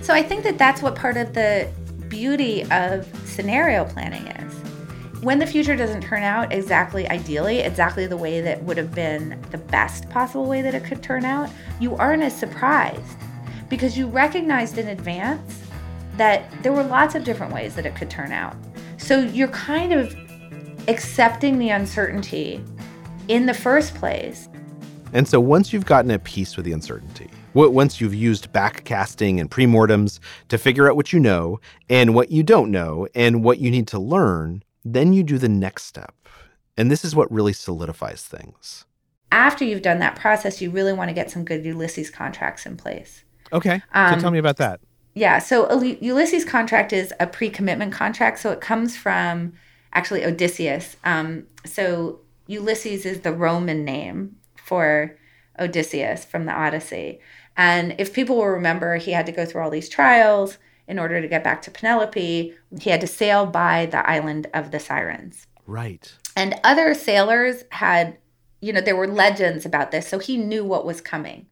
So 0.02 0.12
I 0.12 0.22
think 0.22 0.42
that 0.44 0.58
that's 0.58 0.82
what 0.82 0.94
part 0.94 1.16
of 1.16 1.32
the 1.32 1.70
beauty 2.08 2.64
of 2.70 3.06
scenario 3.24 3.84
planning 3.86 4.26
is. 4.26 4.71
When 5.22 5.38
the 5.38 5.46
future 5.46 5.76
doesn't 5.76 6.00
turn 6.00 6.24
out 6.24 6.52
exactly 6.52 7.08
ideally, 7.08 7.60
exactly 7.60 8.08
the 8.08 8.16
way 8.16 8.40
that 8.40 8.60
would 8.64 8.76
have 8.76 8.92
been 8.92 9.40
the 9.52 9.58
best 9.58 10.10
possible 10.10 10.46
way 10.46 10.62
that 10.62 10.74
it 10.74 10.82
could 10.82 11.00
turn 11.00 11.24
out, 11.24 11.48
you 11.78 11.94
aren't 11.94 12.24
as 12.24 12.36
surprised 12.36 13.18
because 13.68 13.96
you 13.96 14.08
recognized 14.08 14.78
in 14.78 14.88
advance 14.88 15.62
that 16.16 16.50
there 16.64 16.72
were 16.72 16.82
lots 16.82 17.14
of 17.14 17.22
different 17.22 17.54
ways 17.54 17.76
that 17.76 17.86
it 17.86 17.94
could 17.94 18.10
turn 18.10 18.32
out. 18.32 18.56
So 18.96 19.20
you're 19.20 19.46
kind 19.46 19.92
of 19.92 20.12
accepting 20.88 21.56
the 21.56 21.68
uncertainty 21.68 22.60
in 23.28 23.46
the 23.46 23.54
first 23.54 23.94
place. 23.94 24.48
And 25.12 25.28
so 25.28 25.38
once 25.38 25.72
you've 25.72 25.86
gotten 25.86 26.10
at 26.10 26.24
peace 26.24 26.56
with 26.56 26.66
the 26.66 26.72
uncertainty, 26.72 27.30
once 27.54 28.00
you've 28.00 28.12
used 28.12 28.52
backcasting 28.52 29.38
and 29.38 29.48
premortems 29.48 30.18
to 30.48 30.58
figure 30.58 30.90
out 30.90 30.96
what 30.96 31.12
you 31.12 31.20
know 31.20 31.60
and 31.88 32.12
what 32.12 32.32
you 32.32 32.42
don't 32.42 32.72
know 32.72 33.06
and 33.14 33.44
what 33.44 33.60
you 33.60 33.70
need 33.70 33.86
to 33.86 34.00
learn, 34.00 34.64
then 34.84 35.12
you 35.12 35.22
do 35.22 35.38
the 35.38 35.48
next 35.48 35.84
step. 35.84 36.14
And 36.76 36.90
this 36.90 37.04
is 37.04 37.14
what 37.14 37.30
really 37.30 37.52
solidifies 37.52 38.22
things. 38.22 38.84
After 39.30 39.64
you've 39.64 39.82
done 39.82 39.98
that 40.00 40.16
process, 40.16 40.60
you 40.60 40.70
really 40.70 40.92
want 40.92 41.08
to 41.08 41.14
get 41.14 41.30
some 41.30 41.44
good 41.44 41.64
Ulysses 41.64 42.10
contracts 42.10 42.66
in 42.66 42.76
place. 42.76 43.24
Okay. 43.52 43.82
Um, 43.92 44.14
so 44.14 44.20
tell 44.20 44.30
me 44.30 44.38
about 44.38 44.56
that. 44.56 44.80
Yeah. 45.14 45.38
So 45.38 45.80
Ulysses 45.80 46.44
contract 46.44 46.92
is 46.92 47.12
a 47.20 47.26
pre 47.26 47.50
commitment 47.50 47.92
contract. 47.92 48.38
So 48.38 48.50
it 48.50 48.60
comes 48.60 48.96
from 48.96 49.52
actually 49.92 50.24
Odysseus. 50.24 50.96
Um, 51.04 51.46
so 51.66 52.20
Ulysses 52.46 53.04
is 53.06 53.20
the 53.20 53.32
Roman 53.32 53.84
name 53.84 54.36
for 54.56 55.16
Odysseus 55.58 56.24
from 56.24 56.46
the 56.46 56.52
Odyssey. 56.52 57.20
And 57.56 57.94
if 57.98 58.14
people 58.14 58.36
will 58.36 58.48
remember, 58.48 58.96
he 58.96 59.12
had 59.12 59.26
to 59.26 59.32
go 59.32 59.44
through 59.44 59.62
all 59.62 59.70
these 59.70 59.88
trials 59.88 60.58
in 60.88 60.98
order 60.98 61.20
to 61.20 61.28
get 61.28 61.44
back 61.44 61.62
to 61.62 61.70
Penelope. 61.70 62.54
He 62.80 62.90
had 62.90 63.00
to 63.00 63.06
sail 63.06 63.46
by 63.46 63.86
the 63.86 64.08
island 64.08 64.48
of 64.54 64.70
the 64.70 64.80
Sirens. 64.80 65.46
Right. 65.66 66.12
And 66.36 66.54
other 66.64 66.94
sailors 66.94 67.64
had, 67.70 68.16
you 68.60 68.72
know, 68.72 68.80
there 68.80 68.96
were 68.96 69.06
legends 69.06 69.64
about 69.64 69.90
this. 69.90 70.08
So 70.08 70.18
he 70.18 70.36
knew 70.36 70.64
what 70.64 70.84
was 70.84 71.00
coming 71.00 71.46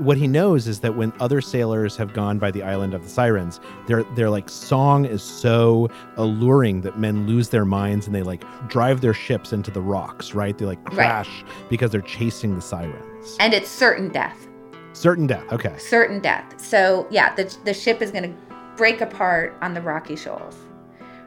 what 0.00 0.16
he 0.16 0.26
knows 0.26 0.66
is 0.66 0.80
that 0.80 0.96
when 0.96 1.12
other 1.20 1.40
sailors 1.40 1.96
have 1.96 2.14
gone 2.14 2.38
by 2.38 2.50
the 2.50 2.62
island 2.62 2.94
of 2.94 3.02
the 3.02 3.08
sirens, 3.08 3.60
their 3.86 4.02
their 4.14 4.30
like 4.30 4.48
song 4.48 5.04
is 5.04 5.22
so 5.22 5.88
alluring 6.16 6.80
that 6.80 6.98
men 6.98 7.26
lose 7.26 7.50
their 7.50 7.66
minds 7.66 8.06
and 8.06 8.14
they 8.14 8.22
like 8.22 8.42
drive 8.68 9.02
their 9.02 9.14
ships 9.14 9.52
into 9.52 9.70
the 9.70 9.82
rocks, 9.82 10.34
right? 10.34 10.56
They 10.56 10.64
like 10.64 10.82
crash 10.84 11.28
right. 11.28 11.68
because 11.68 11.90
they're 11.90 12.00
chasing 12.00 12.54
the 12.54 12.62
sirens. 12.62 13.36
And 13.38 13.52
it's 13.52 13.68
certain 13.68 14.08
death. 14.08 14.48
Certain 14.92 15.26
death. 15.26 15.44
Okay. 15.52 15.76
Certain 15.78 16.20
death. 16.20 16.60
So 16.60 17.06
yeah, 17.10 17.34
the 17.34 17.54
the 17.64 17.74
ship 17.74 18.02
is 18.02 18.10
going 18.10 18.24
to 18.24 18.36
break 18.76 19.00
apart 19.00 19.56
on 19.60 19.74
the 19.74 19.80
rocky 19.80 20.16
shoals. 20.16 20.56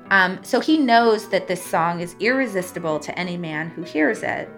Um, 0.10 0.44
so 0.44 0.60
he 0.60 0.78
knows 0.78 1.30
that 1.30 1.48
this 1.48 1.64
song 1.64 2.02
is 2.02 2.16
irresistible 2.20 3.00
to 3.00 3.18
any 3.18 3.38
man 3.38 3.70
who 3.70 3.84
hears 3.84 4.22
it 4.22 4.50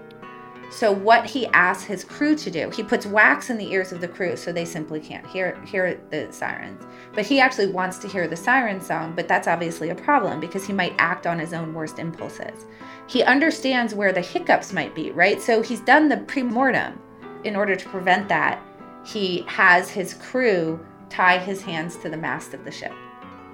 so 0.71 0.91
what 0.91 1.25
he 1.25 1.45
asks 1.47 1.83
his 1.83 2.03
crew 2.03 2.35
to 2.35 2.51
do, 2.51 2.69
he 2.69 2.83
puts 2.83 3.05
wax 3.05 3.49
in 3.49 3.57
the 3.57 3.71
ears 3.71 3.91
of 3.91 4.01
the 4.01 4.07
crew 4.07 4.35
so 4.35 4.51
they 4.51 4.65
simply 4.65 4.99
can't 4.99 5.25
hear 5.25 5.61
hear 5.63 6.01
the 6.09 6.27
sirens. 6.31 6.83
But 7.13 7.25
he 7.25 7.39
actually 7.39 7.67
wants 7.67 7.97
to 7.99 8.07
hear 8.07 8.27
the 8.27 8.35
siren 8.35 8.81
song, 8.81 9.13
but 9.15 9.27
that's 9.27 9.47
obviously 9.47 9.89
a 9.89 9.95
problem 9.95 10.39
because 10.39 10.65
he 10.65 10.73
might 10.73 10.95
act 10.97 11.27
on 11.27 11.39
his 11.39 11.53
own 11.53 11.73
worst 11.73 11.99
impulses. 11.99 12.65
He 13.07 13.23
understands 13.23 13.93
where 13.93 14.11
the 14.11 14.21
hiccups 14.21 14.73
might 14.73 14.95
be, 14.95 15.11
right? 15.11 15.41
So 15.41 15.61
he's 15.61 15.81
done 15.81 16.09
the 16.09 16.17
premortem. 16.17 16.97
In 17.43 17.55
order 17.55 17.75
to 17.75 17.89
prevent 17.89 18.27
that, 18.29 18.59
he 19.05 19.43
has 19.47 19.89
his 19.89 20.13
crew 20.15 20.83
tie 21.09 21.37
his 21.37 21.61
hands 21.61 21.95
to 21.97 22.09
the 22.09 22.17
mast 22.17 22.53
of 22.53 22.65
the 22.65 22.71
ship. 22.71 22.93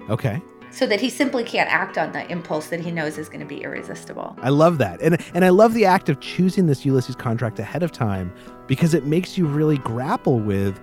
Okay 0.10 0.42
so 0.72 0.88
that 0.88 1.00
he 1.02 1.10
simply 1.10 1.44
can't 1.44 1.70
act 1.70 1.98
on 1.98 2.12
the 2.14 2.26
impulse 2.32 2.68
that 2.68 2.80
he 2.80 2.92
knows 2.92 3.18
is 3.18 3.28
going 3.28 3.42
to 3.42 3.46
be 3.46 3.62
irresistible. 3.62 4.36
I 4.42 4.50
love 4.50 4.78
that. 4.80 5.02
And 5.02 5.22
and 5.34 5.46
I 5.46 5.50
love 5.50 5.74
the 5.74 5.86
act 5.86 6.10
of 6.10 6.20
choosing 6.20 6.66
this 6.66 6.86
Ulysses 6.86 7.16
contract 7.16 7.60
ahead 7.60 7.84
of 7.84 7.92
time 7.92 8.34
because 8.68 8.94
it 8.94 9.06
makes 9.06 9.38
you 9.38 9.46
really 9.46 9.78
grapple 9.78 10.40
with 10.40 10.80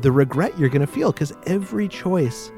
the 0.00 0.10
regret 0.10 0.58
you're 0.58 0.70
going 0.70 0.80
to 0.80 0.86
feel 0.86 1.12
because 1.12 1.32
every 1.46 1.86
choice 1.86 2.50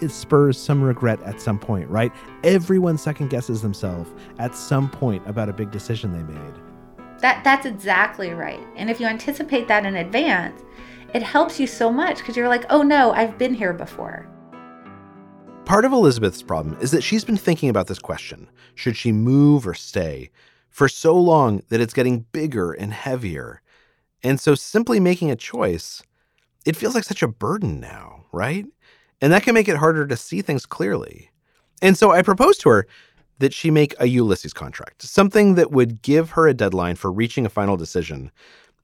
it 0.00 0.10
spurs 0.10 0.56
some 0.56 0.82
regret 0.82 1.20
at 1.24 1.40
some 1.40 1.58
point, 1.58 1.88
right? 1.90 2.12
Everyone 2.44 2.96
second 2.96 3.30
guesses 3.30 3.62
themselves 3.62 4.10
at 4.38 4.54
some 4.54 4.88
point 4.88 5.26
about 5.26 5.48
a 5.48 5.52
big 5.52 5.70
decision 5.70 6.12
they 6.12 6.32
made. 6.32 6.54
That 7.20 7.42
that's 7.44 7.66
exactly 7.66 8.30
right. 8.30 8.60
And 8.76 8.88
if 8.88 9.00
you 9.00 9.06
anticipate 9.06 9.68
that 9.68 9.84
in 9.84 9.96
advance, 9.96 10.62
it 11.14 11.22
helps 11.22 11.58
you 11.58 11.66
so 11.66 11.90
much 11.90 12.18
because 12.18 12.36
you're 12.36 12.48
like, 12.48 12.66
"Oh 12.70 12.82
no, 12.82 13.12
I've 13.12 13.38
been 13.38 13.54
here 13.54 13.72
before." 13.72 14.28
Part 15.64 15.84
of 15.84 15.92
Elizabeth's 15.92 16.42
problem 16.42 16.78
is 16.80 16.92
that 16.92 17.02
she's 17.02 17.24
been 17.24 17.36
thinking 17.36 17.68
about 17.68 17.88
this 17.88 17.98
question 17.98 18.48
should 18.74 18.96
she 18.96 19.12
move 19.12 19.66
or 19.66 19.74
stay 19.74 20.30
for 20.70 20.88
so 20.88 21.14
long 21.14 21.62
that 21.68 21.80
it's 21.80 21.92
getting 21.92 22.24
bigger 22.32 22.72
and 22.72 22.92
heavier. 22.92 23.60
And 24.22 24.40
so 24.40 24.54
simply 24.54 25.00
making 25.00 25.30
a 25.30 25.36
choice, 25.36 26.02
it 26.64 26.76
feels 26.76 26.94
like 26.94 27.04
such 27.04 27.22
a 27.22 27.28
burden 27.28 27.80
now, 27.80 28.24
right? 28.32 28.64
And 29.20 29.32
that 29.32 29.42
can 29.42 29.54
make 29.54 29.68
it 29.68 29.76
harder 29.76 30.06
to 30.06 30.16
see 30.16 30.40
things 30.40 30.66
clearly. 30.66 31.30
And 31.82 31.96
so 31.96 32.12
I 32.12 32.22
proposed 32.22 32.60
to 32.62 32.68
her 32.70 32.86
that 33.38 33.54
she 33.54 33.70
make 33.70 33.94
a 33.98 34.06
Ulysses 34.06 34.52
contract, 34.52 35.02
something 35.02 35.54
that 35.54 35.70
would 35.70 36.02
give 36.02 36.30
her 36.30 36.48
a 36.48 36.54
deadline 36.54 36.96
for 36.96 37.12
reaching 37.12 37.46
a 37.46 37.50
final 37.50 37.76
decision 37.76 38.30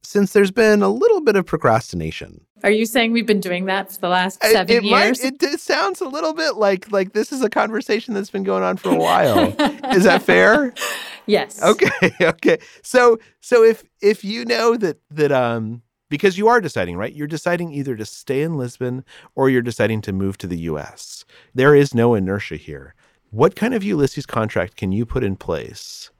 since 0.06 0.32
there's 0.32 0.50
been 0.50 0.82
a 0.82 0.88
little 0.88 1.20
bit 1.20 1.36
of 1.36 1.46
procrastination. 1.46 2.44
Are 2.62 2.70
you 2.70 2.86
saying 2.86 3.12
we've 3.12 3.26
been 3.26 3.40
doing 3.40 3.66
that 3.66 3.92
for 3.92 4.00
the 4.00 4.08
last 4.08 4.42
seven 4.42 4.70
it, 4.70 4.78
it 4.78 4.84
years? 4.84 5.22
Might, 5.22 5.32
it, 5.32 5.42
it, 5.42 5.60
sounds 5.60 6.00
a 6.00 6.08
little 6.08 6.34
bit 6.34 6.56
like 6.56 6.90
like 6.90 7.12
this 7.12 7.32
is 7.32 7.42
a 7.42 7.50
conversation 7.50 8.14
that's 8.14 8.30
been 8.30 8.44
going 8.44 8.62
on 8.62 8.76
for 8.76 8.90
a 8.90 8.96
while. 8.96 9.54
is 9.94 10.04
that 10.04 10.22
fair? 10.22 10.72
Yes. 11.26 11.62
Okay. 11.62 11.88
Okay. 12.20 12.58
So 12.82 13.18
so 13.40 13.64
if 13.64 13.82
if 14.02 14.24
you 14.24 14.44
know 14.44 14.76
that 14.76 14.98
that 15.10 15.32
um 15.32 15.80
because 16.10 16.36
you 16.36 16.48
are 16.48 16.60
deciding, 16.60 16.98
right? 16.98 17.14
You're 17.14 17.26
deciding 17.26 17.72
either 17.72 17.96
to 17.96 18.04
stay 18.04 18.42
in 18.42 18.58
Lisbon 18.58 19.04
or 19.34 19.48
you're 19.48 19.62
deciding 19.62 20.02
to 20.02 20.12
move 20.12 20.36
to 20.38 20.46
the 20.46 20.58
US. 20.58 21.24
There 21.54 21.74
is 21.74 21.94
no 21.94 22.14
inertia 22.14 22.56
here. 22.56 22.94
What 23.34 23.56
kind 23.56 23.74
of 23.74 23.82
Ulysses 23.82 24.26
contract 24.26 24.76
can 24.76 24.92
you 24.92 25.04
put 25.04 25.24
in 25.24 25.34
place 25.34 26.10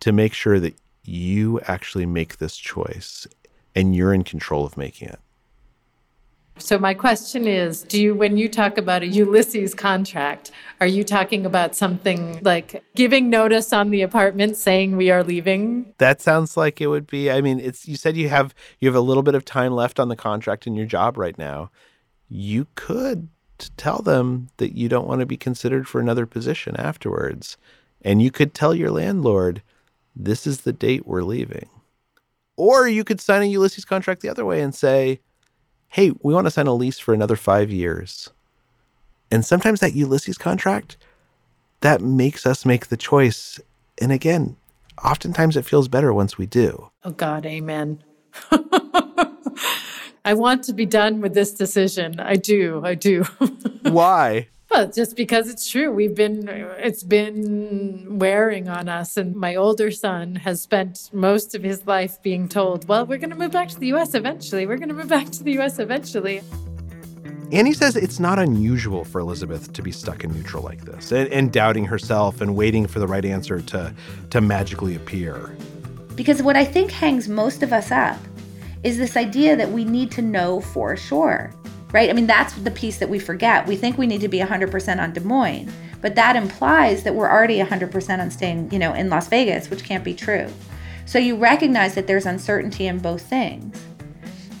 to 0.00 0.10
make 0.10 0.32
sure 0.32 0.58
that 0.58 0.74
you 1.04 1.60
actually 1.68 2.04
make 2.04 2.38
this 2.38 2.56
choice 2.56 3.28
and 3.76 3.94
you're 3.94 4.12
in 4.12 4.24
control 4.24 4.66
of 4.66 4.76
making 4.76 5.06
it. 5.06 5.20
So 6.58 6.76
my 6.76 6.94
question 6.94 7.46
is, 7.46 7.82
do 7.82 8.02
you 8.02 8.12
when 8.12 8.36
you 8.36 8.48
talk 8.48 8.76
about 8.76 9.04
a 9.04 9.06
Ulysses 9.06 9.72
contract, 9.72 10.50
are 10.80 10.88
you 10.88 11.04
talking 11.04 11.46
about 11.46 11.76
something 11.76 12.40
like 12.42 12.82
giving 12.96 13.30
notice 13.30 13.72
on 13.72 13.90
the 13.90 14.02
apartment 14.02 14.56
saying 14.56 14.96
we 14.96 15.12
are 15.12 15.22
leaving? 15.22 15.94
That 15.98 16.20
sounds 16.20 16.56
like 16.56 16.80
it 16.80 16.88
would 16.88 17.06
be. 17.06 17.30
I 17.30 17.40
mean, 17.40 17.60
it's 17.60 17.86
you 17.86 17.94
said 17.94 18.16
you 18.16 18.30
have 18.30 18.52
you 18.80 18.88
have 18.88 18.96
a 18.96 19.00
little 19.00 19.22
bit 19.22 19.36
of 19.36 19.44
time 19.44 19.74
left 19.74 20.00
on 20.00 20.08
the 20.08 20.16
contract 20.16 20.66
in 20.66 20.74
your 20.74 20.86
job 20.86 21.16
right 21.16 21.38
now. 21.38 21.70
You 22.28 22.66
could 22.74 23.28
tell 23.76 24.02
them 24.02 24.48
that 24.56 24.76
you 24.76 24.88
don't 24.88 25.06
want 25.06 25.20
to 25.20 25.26
be 25.26 25.36
considered 25.36 25.88
for 25.88 26.00
another 26.00 26.26
position 26.26 26.76
afterwards. 26.76 27.56
And 28.02 28.22
you 28.22 28.30
could 28.30 28.54
tell 28.54 28.74
your 28.74 28.90
landlord, 28.90 29.62
this 30.14 30.46
is 30.46 30.62
the 30.62 30.72
date 30.72 31.06
we're 31.06 31.22
leaving. 31.22 31.68
Or 32.56 32.88
you 32.88 33.04
could 33.04 33.20
sign 33.20 33.42
a 33.42 33.46
Ulysses 33.46 33.84
contract 33.84 34.20
the 34.20 34.28
other 34.28 34.44
way 34.44 34.60
and 34.60 34.74
say, 34.74 35.20
hey, 35.88 36.12
we 36.22 36.34
want 36.34 36.46
to 36.46 36.50
sign 36.50 36.66
a 36.66 36.74
lease 36.74 36.98
for 36.98 37.14
another 37.14 37.36
five 37.36 37.70
years. 37.70 38.30
And 39.30 39.44
sometimes 39.44 39.80
that 39.80 39.94
Ulysses 39.94 40.38
contract, 40.38 40.96
that 41.80 42.00
makes 42.00 42.46
us 42.46 42.66
make 42.66 42.88
the 42.88 42.96
choice. 42.96 43.60
And 44.00 44.10
again, 44.12 44.56
oftentimes 45.04 45.56
it 45.56 45.64
feels 45.64 45.88
better 45.88 46.12
once 46.12 46.38
we 46.38 46.46
do. 46.46 46.90
Oh, 47.04 47.12
God, 47.12 47.46
amen. 47.46 48.02
I 50.24 50.34
want 50.34 50.64
to 50.64 50.72
be 50.72 50.86
done 50.86 51.20
with 51.20 51.34
this 51.34 51.52
decision. 51.52 52.20
I 52.20 52.36
do. 52.36 52.82
I 52.84 52.94
do. 52.94 53.22
Why? 53.82 54.48
Well, 54.70 54.90
just 54.90 55.16
because 55.16 55.48
it's 55.48 55.68
true. 55.68 55.90
We've 55.90 56.14
been, 56.14 56.46
it's 56.78 57.02
been 57.02 58.18
wearing 58.18 58.68
on 58.68 58.88
us. 58.88 59.16
And 59.16 59.34
my 59.34 59.54
older 59.54 59.90
son 59.90 60.36
has 60.36 60.60
spent 60.60 61.08
most 61.12 61.54
of 61.54 61.62
his 61.62 61.86
life 61.86 62.22
being 62.22 62.48
told, 62.48 62.86
well, 62.86 63.06
we're 63.06 63.18
going 63.18 63.30
to 63.30 63.36
move 63.36 63.52
back 63.52 63.68
to 63.70 63.80
the 63.80 63.86
US 63.94 64.14
eventually. 64.14 64.66
We're 64.66 64.76
going 64.76 64.90
to 64.90 64.94
move 64.94 65.08
back 65.08 65.30
to 65.30 65.42
the 65.42 65.58
US 65.58 65.78
eventually. 65.78 66.42
Annie 67.50 67.72
says 67.72 67.96
it's 67.96 68.20
not 68.20 68.38
unusual 68.38 69.04
for 69.04 69.20
Elizabeth 69.20 69.72
to 69.72 69.80
be 69.80 69.90
stuck 69.90 70.22
in 70.22 70.34
neutral 70.34 70.62
like 70.62 70.84
this 70.84 71.12
and, 71.12 71.32
and 71.32 71.50
doubting 71.50 71.86
herself 71.86 72.42
and 72.42 72.54
waiting 72.54 72.86
for 72.86 72.98
the 72.98 73.06
right 73.06 73.24
answer 73.24 73.62
to, 73.62 73.94
to 74.28 74.42
magically 74.42 74.94
appear. 74.96 75.56
Because 76.14 76.42
what 76.42 76.56
I 76.56 76.66
think 76.66 76.90
hangs 76.90 77.26
most 77.26 77.62
of 77.62 77.72
us 77.72 77.90
up 77.90 78.18
is 78.82 78.98
this 78.98 79.16
idea 79.16 79.56
that 79.56 79.70
we 79.70 79.84
need 79.84 80.10
to 80.12 80.22
know 80.22 80.60
for 80.60 80.96
sure 80.96 81.52
right? 81.92 82.10
I 82.10 82.12
mean, 82.12 82.26
that's 82.26 82.54
the 82.54 82.70
piece 82.70 82.98
that 82.98 83.08
we 83.08 83.18
forget. 83.18 83.66
We 83.66 83.76
think 83.76 83.98
we 83.98 84.06
need 84.06 84.20
to 84.20 84.28
be 84.28 84.38
100% 84.38 85.02
on 85.02 85.12
Des 85.12 85.20
Moines, 85.20 85.72
but 86.00 86.14
that 86.14 86.36
implies 86.36 87.02
that 87.04 87.14
we're 87.14 87.30
already 87.30 87.58
100% 87.58 88.20
on 88.20 88.30
staying, 88.30 88.70
you 88.70 88.78
know, 88.78 88.94
in 88.94 89.08
Las 89.08 89.28
Vegas, 89.28 89.70
which 89.70 89.84
can't 89.84 90.04
be 90.04 90.14
true. 90.14 90.48
So 91.06 91.18
you 91.18 91.36
recognize 91.36 91.94
that 91.94 92.06
there's 92.06 92.26
uncertainty 92.26 92.86
in 92.86 92.98
both 92.98 93.22
things. 93.22 93.82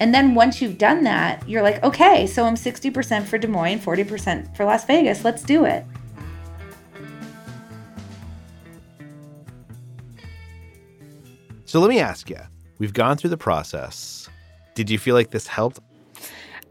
And 0.00 0.14
then 0.14 0.34
once 0.34 0.62
you've 0.62 0.78
done 0.78 1.04
that, 1.04 1.46
you're 1.48 1.62
like, 1.62 1.82
okay, 1.82 2.26
so 2.26 2.44
I'm 2.44 2.54
60% 2.54 3.26
for 3.26 3.36
Des 3.36 3.48
Moines, 3.48 3.80
40% 3.80 4.56
for 4.56 4.64
Las 4.64 4.84
Vegas. 4.84 5.24
Let's 5.24 5.42
do 5.42 5.64
it. 5.64 5.84
So 11.66 11.80
let 11.80 11.90
me 11.90 11.98
ask 11.98 12.30
you 12.30 12.38
we've 12.78 12.92
gone 12.92 13.16
through 13.16 13.30
the 13.30 13.36
process. 13.36 14.28
Did 14.74 14.90
you 14.90 14.98
feel 14.98 15.14
like 15.14 15.30
this 15.30 15.46
helped? 15.46 15.80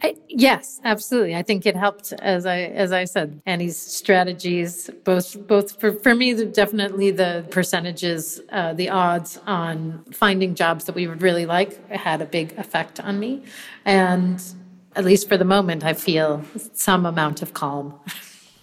I, 0.03 0.15
yes, 0.29 0.79
absolutely. 0.83 1.35
I 1.35 1.41
think 1.41 1.65
it 1.65 1.75
helped, 1.75 2.13
as 2.13 2.45
I 2.45 2.59
as 2.59 2.91
I 2.91 3.05
said, 3.05 3.41
Annie's 3.47 3.77
strategies, 3.77 4.89
both 5.03 5.47
both 5.47 5.79
for, 5.79 5.91
for 5.91 6.13
me, 6.13 6.45
definitely 6.45 7.09
the 7.09 7.45
percentages, 7.49 8.39
uh, 8.51 8.73
the 8.73 8.89
odds 8.89 9.39
on 9.47 10.03
finding 10.11 10.53
jobs 10.53 10.85
that 10.85 10.93
we 10.93 11.07
would 11.07 11.23
really 11.23 11.47
like 11.47 11.89
had 11.89 12.21
a 12.21 12.25
big 12.25 12.53
effect 12.59 12.99
on 12.99 13.19
me, 13.19 13.43
and 13.85 14.43
at 14.95 15.03
least 15.03 15.27
for 15.27 15.37
the 15.37 15.45
moment, 15.45 15.83
I 15.83 15.93
feel 15.93 16.43
some 16.73 17.05
amount 17.05 17.41
of 17.41 17.53
calm. 17.53 17.99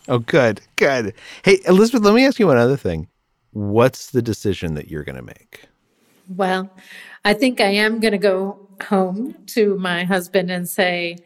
Oh, 0.06 0.18
good, 0.18 0.60
good. 0.76 1.14
Hey, 1.44 1.60
Elizabeth, 1.66 2.02
let 2.04 2.14
me 2.14 2.26
ask 2.26 2.38
you 2.38 2.46
one 2.46 2.58
other 2.58 2.76
thing. 2.76 3.08
What's 3.52 4.10
the 4.10 4.20
decision 4.20 4.74
that 4.74 4.88
you're 4.88 5.02
going 5.02 5.16
to 5.16 5.22
make? 5.22 5.64
Well, 6.28 6.70
I 7.24 7.34
think 7.34 7.60
I 7.60 7.70
am 7.70 8.00
going 8.00 8.12
to 8.12 8.18
go 8.18 8.68
home 8.88 9.34
to 9.46 9.76
my 9.78 10.04
husband 10.04 10.50
and 10.50 10.68
say, 10.68 11.18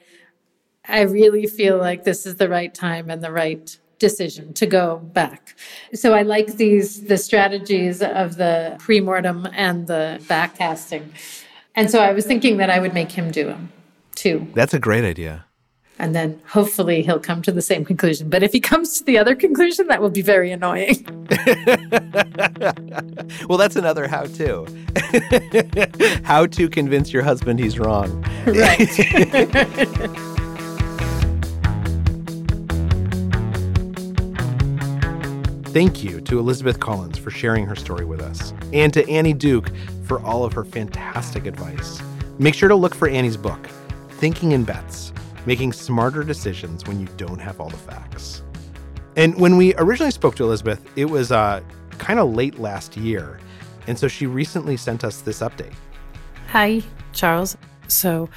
I 0.87 1.02
really 1.02 1.46
feel 1.46 1.76
like 1.78 2.04
this 2.04 2.24
is 2.24 2.37
the 2.37 2.48
right 2.48 2.72
time 2.72 3.11
and 3.11 3.22
the 3.22 3.32
right 3.32 3.76
decision 3.98 4.52
to 4.54 4.66
go 4.66 4.98
back. 4.98 5.56
So 5.92 6.14
I 6.14 6.22
like 6.22 6.56
these 6.56 7.04
the 7.06 7.18
strategies 7.18 8.00
of 8.00 8.37
the 8.37 8.76
pre-mortem 8.78 9.48
and 9.52 9.87
the 9.88 10.18
backcasting. 10.22 11.11
And 11.74 11.90
so 11.90 11.98
I 12.00 12.12
was 12.12 12.24
thinking 12.24 12.58
that 12.58 12.70
I 12.70 12.78
would 12.78 12.94
make 12.94 13.11
him 13.11 13.30
do 13.30 13.44
them 13.44 13.72
too. 14.14 14.46
That's 14.54 14.74
a 14.74 14.78
great 14.78 15.04
idea. 15.04 15.46
And 16.00 16.14
then 16.14 16.40
hopefully 16.46 17.02
he'll 17.02 17.18
come 17.18 17.42
to 17.42 17.50
the 17.50 17.61
same 17.61 17.84
conclusion. 17.84 18.30
But 18.30 18.44
if 18.44 18.52
he 18.52 18.61
comes 18.61 18.98
to 18.98 19.04
the 19.04 19.18
other 19.18 19.34
conclusion, 19.34 19.88
that 19.88 20.00
will 20.00 20.11
be 20.11 20.22
very 20.22 20.52
annoying. 20.52 21.04
well, 23.48 23.58
that's 23.58 23.74
another 23.74 24.06
how 24.06 24.22
to. 24.24 24.64
how 26.22 26.46
to 26.46 26.68
convince 26.68 27.12
your 27.12 27.24
husband 27.24 27.58
he's 27.58 27.80
wrong. 27.80 28.22
Right. 28.46 28.88
Thank 35.72 36.02
you 36.02 36.20
to 36.22 36.38
Elizabeth 36.38 36.80
Collins 36.80 37.18
for 37.18 37.30
sharing 37.30 37.66
her 37.66 37.76
story 37.76 38.04
with 38.04 38.20
us, 38.20 38.52
and 38.72 38.92
to 38.94 39.08
Annie 39.08 39.34
Duke 39.34 39.70
for 40.04 40.20
all 40.22 40.44
of 40.44 40.52
her 40.54 40.64
fantastic 40.64 41.46
advice. 41.46 42.00
Make 42.38 42.54
sure 42.54 42.68
to 42.68 42.74
look 42.74 42.94
for 42.94 43.08
Annie's 43.08 43.37
book, 43.37 43.68
Thinking 44.11 44.52
in 44.52 44.64
Bets 44.64 45.12
Making 45.48 45.72
Smarter 45.72 46.24
Decisions 46.24 46.84
When 46.84 47.00
You 47.00 47.08
Don't 47.16 47.38
Have 47.38 47.58
All 47.58 47.70
the 47.70 47.78
Facts. 47.78 48.42
And 49.16 49.34
when 49.40 49.56
we 49.56 49.74
originally 49.76 50.11
spoke 50.11 50.34
to 50.34 50.44
Elizabeth, 50.44 50.87
it 50.94 51.06
was 51.06 51.32
uh, 51.32 51.62
kind 51.92 52.18
of 52.18 52.34
late 52.34 52.58
last 52.58 52.98
year. 52.98 53.40
And 53.87 53.98
so 53.98 54.08
she 54.08 54.26
recently 54.26 54.76
sent 54.76 55.04
us 55.04 55.22
this 55.22 55.40
update. 55.40 55.72
Hi, 56.48 56.82
Charles. 57.14 57.56
So 57.87 58.28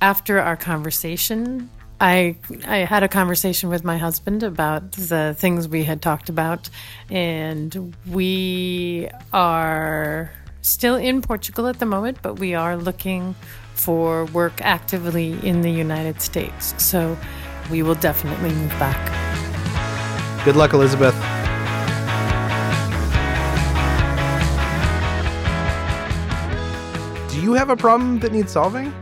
after 0.00 0.38
our 0.38 0.56
conversation, 0.56 1.68
I 2.00 2.36
I 2.64 2.76
had 2.76 3.02
a 3.02 3.08
conversation 3.08 3.68
with 3.68 3.82
my 3.82 3.98
husband 3.98 4.44
about 4.44 4.92
the 4.92 5.34
things 5.36 5.66
we 5.66 5.82
had 5.82 6.00
talked 6.00 6.28
about, 6.28 6.70
and 7.10 7.96
we 8.06 9.08
are 9.32 10.30
still 10.62 10.94
in 10.94 11.20
Portugal 11.20 11.66
at 11.66 11.80
the 11.80 11.86
moment, 11.86 12.18
but 12.22 12.38
we 12.38 12.54
are 12.54 12.76
looking 12.76 13.34
for 13.82 14.26
work 14.26 14.60
actively 14.60 15.38
in 15.46 15.62
the 15.62 15.70
United 15.70 16.20
States. 16.20 16.74
So 16.82 17.16
we 17.70 17.82
will 17.82 17.94
definitely 17.96 18.50
move 18.50 18.70
back. 18.78 19.00
Good 20.44 20.56
luck, 20.56 20.72
Elizabeth. 20.72 21.14
Do 27.30 27.40
you 27.40 27.54
have 27.54 27.70
a 27.70 27.76
problem 27.76 28.18
that 28.20 28.32
needs 28.32 28.52
solving? 28.52 28.92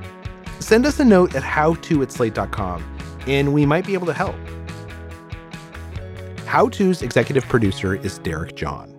send 0.69 0.85
us 0.85 1.01
a 1.01 1.05
note 1.05 1.35
at 1.35 1.43
howto 1.43 2.03
at 2.03 2.13
slate.com 2.13 2.85
and 3.27 3.55
we 3.55 3.65
might 3.65 3.87
be 3.87 3.95
able 3.95 4.07
to 4.07 4.13
help. 4.13 4.37
How 6.45 6.69
To's 6.69 7.01
executive 7.01 7.45
producer 7.45 7.95
is 7.95 8.19
Derek 8.19 8.55
John. 8.55 8.95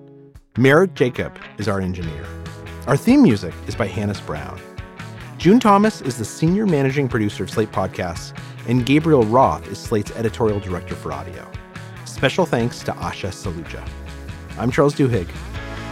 Merritt 0.57 0.95
Jacob 0.95 1.37
is 1.59 1.67
our 1.67 1.79
engineer. 1.79 2.25
Our 2.87 2.97
theme 2.97 3.21
music 3.21 3.53
is 3.67 3.75
by 3.75 3.85
Hannis 3.85 4.19
Brown. 4.19 4.59
June 5.39 5.57
Thomas 5.57 6.01
is 6.01 6.17
the 6.17 6.25
senior 6.25 6.65
managing 6.65 7.07
producer 7.07 7.43
of 7.43 7.49
Slate 7.49 7.71
Podcasts, 7.71 8.37
and 8.67 8.85
Gabriel 8.85 9.23
Roth 9.23 9.65
is 9.69 9.77
Slate's 9.79 10.11
editorial 10.11 10.59
director 10.59 10.95
for 10.95 11.13
audio. 11.13 11.49
Special 12.03 12.45
thanks 12.45 12.83
to 12.83 12.91
Asha 12.91 13.29
Saluja. 13.29 13.87
I'm 14.57 14.69
Charles 14.69 14.95
Duhigg. 14.95 15.29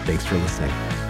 Thanks 0.04 0.26
for 0.26 0.36
listening. 0.36 1.07